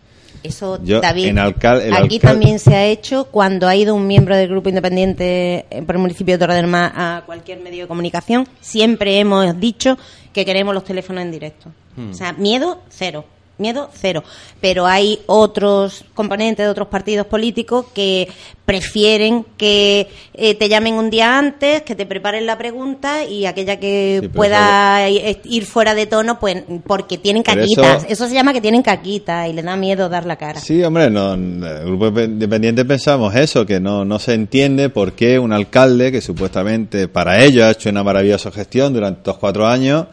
Eso, 0.41 0.77
David, 0.77 1.38
aquí 1.38 2.19
también 2.19 2.60
se 2.60 2.73
ha 2.73 2.86
hecho 2.86 3.25
cuando 3.25 3.67
ha 3.67 3.75
ido 3.75 3.93
un 3.93 4.08
miembro 4.08 4.38
del 4.38 4.47
grupo 4.47 4.69
independiente 4.69 5.65
por 5.86 5.95
el 5.95 6.01
municipio 6.01 6.36
de 6.36 6.39
Torre 6.39 6.55
del 6.55 6.67
Mar 6.67 6.93
a 6.95 7.23
cualquier 7.25 7.60
medio 7.60 7.84
de 7.84 7.88
comunicación. 7.88 8.47
Siempre 8.62 9.19
hemos 9.19 9.60
dicho 9.60 9.97
que 10.32 10.45
queremos 10.45 10.73
los 10.73 10.86
teléfonos 10.86 11.23
en 11.23 11.32
directo. 11.32 11.71
Hmm. 11.97 12.12
O 12.12 12.13
sea, 12.13 12.32
miedo 12.34 12.82
cero 12.89 13.25
miedo 13.59 13.89
cero. 13.93 14.23
Pero 14.61 14.87
hay 14.87 15.19
otros 15.27 16.03
componentes 16.13 16.65
de 16.65 16.69
otros 16.69 16.87
partidos 16.87 17.27
políticos 17.27 17.85
que 17.93 18.27
prefieren 18.65 19.45
que 19.57 20.07
eh, 20.33 20.53
te 20.53 20.69
llamen 20.69 20.93
un 20.93 21.09
día 21.09 21.37
antes, 21.37 21.81
que 21.81 21.95
te 21.95 22.05
preparen 22.05 22.45
la 22.45 22.57
pregunta 22.57 23.23
y 23.23 23.45
aquella 23.45 23.79
que 23.79 24.29
pueda 24.33 25.09
ir 25.09 25.65
fuera 25.65 25.95
de 25.95 26.05
tono, 26.05 26.39
pues 26.39 26.63
porque 26.85 27.17
tienen 27.17 27.41
caquitas. 27.41 28.05
Eso... 28.07 28.27
se 28.27 28.33
llama 28.33 28.53
que 28.53 28.61
tienen 28.61 28.83
caquitas 28.83 29.49
y 29.49 29.53
le 29.53 29.63
da 29.63 29.75
miedo 29.75 30.07
dar 30.07 30.25
la 30.25 30.35
cara. 30.35 30.59
Sí, 30.59 30.83
hombre, 30.83 31.09
no, 31.09 31.33
en 31.33 31.63
el 31.63 31.85
grupo 31.85 32.07
independiente 32.19 32.85
pensamos 32.85 33.33
eso, 33.35 33.65
que 33.65 33.79
no, 33.79 34.05
no 34.05 34.19
se 34.19 34.35
entiende 34.35 34.89
por 34.89 35.13
qué 35.13 35.39
un 35.39 35.51
alcalde 35.51 36.11
que 36.11 36.21
supuestamente 36.21 37.07
para 37.07 37.43
ello 37.43 37.65
ha 37.65 37.71
hecho 37.71 37.89
una 37.89 38.03
maravillosa 38.03 38.51
gestión 38.51 38.93
durante 38.93 39.21
estos 39.21 39.37
cuatro 39.37 39.65
años 39.65 40.05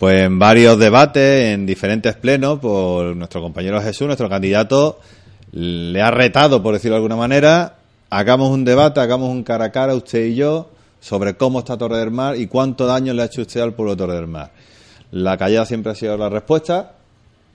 pues 0.00 0.22
en 0.22 0.38
varios 0.38 0.78
debates, 0.78 1.52
en 1.52 1.66
diferentes 1.66 2.16
plenos, 2.16 2.58
por 2.58 3.14
nuestro 3.14 3.42
compañero 3.42 3.82
Jesús, 3.82 4.06
nuestro 4.06 4.30
candidato, 4.30 4.98
le 5.52 6.00
ha 6.00 6.10
retado, 6.10 6.62
por 6.62 6.72
decirlo 6.72 6.94
de 6.94 7.00
alguna 7.00 7.16
manera, 7.16 7.74
hagamos 8.08 8.48
un 8.48 8.64
debate, 8.64 8.98
hagamos 9.00 9.28
un 9.28 9.42
cara 9.42 9.66
a 9.66 9.72
cara, 9.72 9.94
usted 9.94 10.24
y 10.24 10.36
yo, 10.36 10.70
sobre 11.00 11.34
cómo 11.34 11.58
está 11.58 11.76
Torre 11.76 11.98
del 11.98 12.12
Mar 12.12 12.34
y 12.38 12.46
cuánto 12.46 12.86
daño 12.86 13.12
le 13.12 13.20
ha 13.20 13.24
hecho 13.26 13.42
usted 13.42 13.60
al 13.60 13.74
pueblo 13.74 13.94
de 13.94 13.98
Torre 13.98 14.14
del 14.14 14.26
Mar. 14.26 14.52
La 15.10 15.36
callada 15.36 15.66
siempre 15.66 15.92
ha 15.92 15.94
sido 15.94 16.16
la 16.16 16.30
respuesta. 16.30 16.92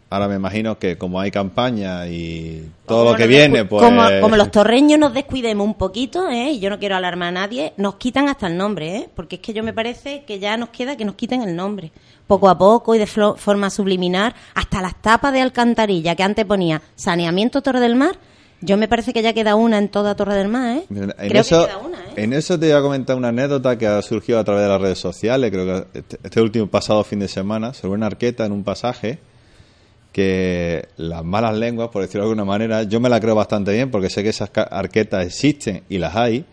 Ahora 0.10 0.28
me 0.28 0.36
imagino 0.36 0.78
que 0.78 0.98
como 0.98 1.20
hay 1.20 1.32
campaña 1.32 2.08
y 2.08 2.70
todo 2.86 3.12
lo 3.12 3.18
que 3.18 3.26
viene, 3.26 3.66
pues... 3.66 3.84
Como, 3.84 4.36
los 4.38 4.52
torreños 4.52 5.00
nos 5.00 5.14
descuidemos 5.14 5.66
un 5.66 5.74
poquito, 5.74 6.30
¿eh? 6.30 6.52
y 6.52 6.60
yo 6.60 6.70
no 6.70 6.78
quiero 6.78 6.96
alarmar 6.96 7.30
a 7.30 7.32
nadie, 7.32 7.74
nos 7.78 7.96
quitan 7.96 8.30
hasta 8.30 8.48
el 8.48 8.56
nombre, 8.56 8.96
¿eh? 8.96 9.10
porque 9.16 9.38
es 9.38 9.42
que 9.42 9.54
yo 9.54 9.64
me 9.64 9.74
parece 9.74 10.24
que 10.24 10.38
ya 10.38 10.58
nos 10.58 10.70
queda 10.70 10.96
que 10.96 11.06
nos 11.06 11.16
quiten 11.16 11.42
el 11.42 11.56
nombre 11.56 11.92
poco 12.28 12.50
a 12.50 12.58
poco 12.58 12.94
y 12.94 13.00
de 13.00 13.08
forma 13.08 13.70
subliminar, 13.70 14.36
hasta 14.54 14.82
las 14.82 15.02
tapas 15.02 15.34
de 15.34 15.42
alcantarilla 15.42 16.16
que 16.16 16.24
antes 16.24 16.46
ponía 16.46 16.82
saneamiento 16.96 17.62
Torre 17.62 17.80
del 17.80 17.96
Mar. 17.96 18.18
Yo 18.62 18.78
me 18.78 18.88
parece 18.88 19.12
que 19.12 19.22
ya 19.22 19.34
queda 19.34 19.56
una 19.56 19.78
en 19.78 19.90
toda 19.90 20.16
Torre 20.16 20.36
del 20.36 20.48
Mar, 20.48 20.78
¿eh? 20.78 20.86
En 20.90 21.10
creo 21.10 21.42
eso, 21.42 21.62
que 21.62 21.66
queda 21.68 21.78
una, 21.80 21.98
¿eh? 21.98 22.14
En 22.16 22.34
eso 22.34 22.60
te 22.60 22.68
voy 22.68 22.76
a 22.76 22.82
comentar 22.82 23.16
una 23.16 23.28
anécdota 23.30 23.78
que 23.78 23.86
ha 23.86 24.02
surgido 24.02 24.40
a 24.40 24.44
través 24.44 24.64
de 24.64 24.70
las 24.70 24.82
redes 24.82 25.00
sociales, 25.00 25.52
creo 25.52 25.66
que 25.66 26.00
este, 26.00 26.18
este 26.24 26.42
último 26.42 26.68
pasado 26.68 27.04
fin 27.04 27.20
de 27.20 27.28
semana, 27.28 27.74
sobre 27.74 27.96
una 27.96 28.08
arqueta 28.08 28.46
en 28.46 28.52
un 28.54 28.64
pasaje 28.64 29.20
que 30.16 30.88
las 30.96 31.26
malas 31.26 31.58
lenguas, 31.58 31.90
por 31.90 32.02
decirlo 32.02 32.24
de 32.24 32.30
alguna 32.30 32.46
manera, 32.46 32.84
yo 32.84 33.02
me 33.02 33.10
la 33.10 33.20
creo 33.20 33.36
bastante 33.36 33.74
bien 33.74 33.92
porque 33.92 34.10
sé 34.10 34.24
que 34.24 34.30
esas 34.30 34.50
arquetas 34.72 35.26
existen 35.26 35.84
y 35.90 35.98
las 35.98 36.16
hay, 36.16 36.46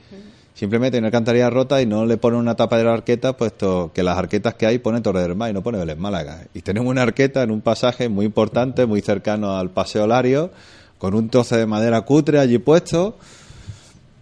simplemente 0.52 0.96
hay 0.96 0.98
una 0.98 1.06
alcantarilla 1.06 1.48
rota 1.48 1.80
y 1.80 1.86
no 1.86 2.04
le 2.04 2.16
ponen 2.16 2.40
una 2.40 2.56
tapa 2.56 2.76
de 2.76 2.82
la 2.82 2.92
arqueta, 2.92 3.36
puesto 3.36 3.92
que 3.94 4.02
las 4.02 4.18
arquetas 4.18 4.54
que 4.54 4.66
hay 4.66 4.80
pone 4.80 5.00
Torre 5.00 5.22
del 5.22 5.36
Mar 5.36 5.50
y 5.50 5.52
no 5.52 5.62
pone 5.62 5.78
Vélez 5.78 5.96
Málaga. 5.96 6.40
Y 6.54 6.62
tenemos 6.62 6.90
una 6.90 7.02
arqueta 7.02 7.44
en 7.44 7.52
un 7.52 7.60
pasaje 7.60 8.08
muy 8.08 8.26
importante, 8.26 8.84
muy 8.84 9.00
cercano 9.00 9.56
al 9.56 9.70
Paseo 9.70 10.08
Lario, 10.08 10.50
con 10.98 11.14
un 11.14 11.28
trozo 11.28 11.56
de 11.56 11.64
madera 11.64 12.00
cutre 12.00 12.40
allí 12.40 12.58
puesto, 12.58 13.16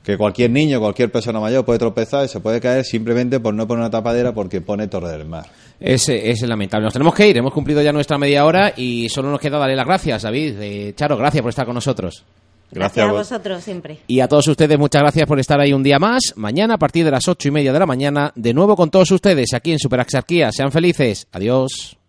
que 0.05 0.19
cualquier 0.19 0.51
niño, 0.51 0.81
cualquier 0.81 1.11
persona 1.11 1.41
mayor 1.41 1.65
puede 1.65 1.79
tropezar 1.79 2.27
y 2.27 2.29
se 2.29 2.41
puede 2.41 2.61
caer 2.61 2.85
simplemente 2.85 3.41
por 3.41 3.55
no 3.55 3.67
poner 3.67 3.81
una 3.81 3.91
tapadera 3.91 4.35
porque 4.35 4.61
pone 4.61 4.87
Torre 4.87 5.09
del 5.09 5.25
Mar. 5.25 5.47
Es, 5.81 6.09
es 6.09 6.43
lamentable. 6.43 6.85
Nos 6.85 6.93
tenemos 6.93 7.15
que 7.15 7.29
ir, 7.29 7.39
hemos 7.39 7.53
cumplido 7.53 7.81
ya 7.81 7.93
nuestra 7.93 8.19
media 8.19 8.45
hora 8.45 8.75
y 8.77 9.09
solo 9.09 9.31
nos 9.31 9.41
queda 9.41 9.59
darle 9.59 9.75
las 9.75 9.87
gracias, 9.87 10.23
David. 10.23 10.61
Eh, 10.61 10.93
Charo, 10.95 11.17
gracias 11.17 11.43
por 11.43 11.49
estar 11.49 11.65
con 11.65 11.75
nosotros. 11.75 12.25
Gracias, 12.71 13.09
a 13.09 13.13
vosotros 13.13 13.65
siempre. 13.65 13.99
Y 14.07 14.21
a 14.21 14.29
todos 14.29 14.47
ustedes, 14.47 14.79
muchas 14.79 15.03
gracias 15.03 15.27
por 15.27 15.41
estar 15.41 15.59
ahí 15.59 15.73
un 15.73 15.83
día 15.83 15.99
más. 15.99 16.35
Mañana, 16.37 16.75
a 16.75 16.79
partir 16.79 17.05
de 17.05 17.11
las 17.11 17.27
ocho 17.27 17.49
y 17.49 17.51
media 17.51 17.73
de 17.73 17.79
la 17.79 17.87
mañana, 17.87 18.33
de 18.37 18.55
nuevo 18.55 18.77
con 18.77 18.91
todos 18.91 19.11
ustedes 19.11 19.55
aquí 19.55 19.73
en 19.73 19.79
Superaxarquía. 19.79 20.53
Sean 20.53 20.71
felices. 20.71 21.27
Adiós. 21.33 22.00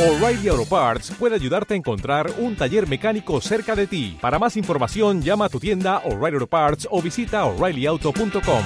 O'Reilly 0.00 0.46
Auto 0.46 0.64
Parts 0.64 1.10
puede 1.18 1.34
ayudarte 1.34 1.74
a 1.74 1.76
encontrar 1.76 2.30
un 2.38 2.54
taller 2.54 2.86
mecánico 2.86 3.40
cerca 3.40 3.74
de 3.74 3.88
ti. 3.88 4.16
Para 4.20 4.38
más 4.38 4.56
información, 4.56 5.22
llama 5.22 5.46
a 5.46 5.48
tu 5.48 5.58
tienda 5.58 5.98
O'Reilly 6.04 6.36
Auto 6.36 6.46
Parts 6.46 6.86
o 6.88 7.02
visita 7.02 7.44
oreillyauto.com. 7.44 8.62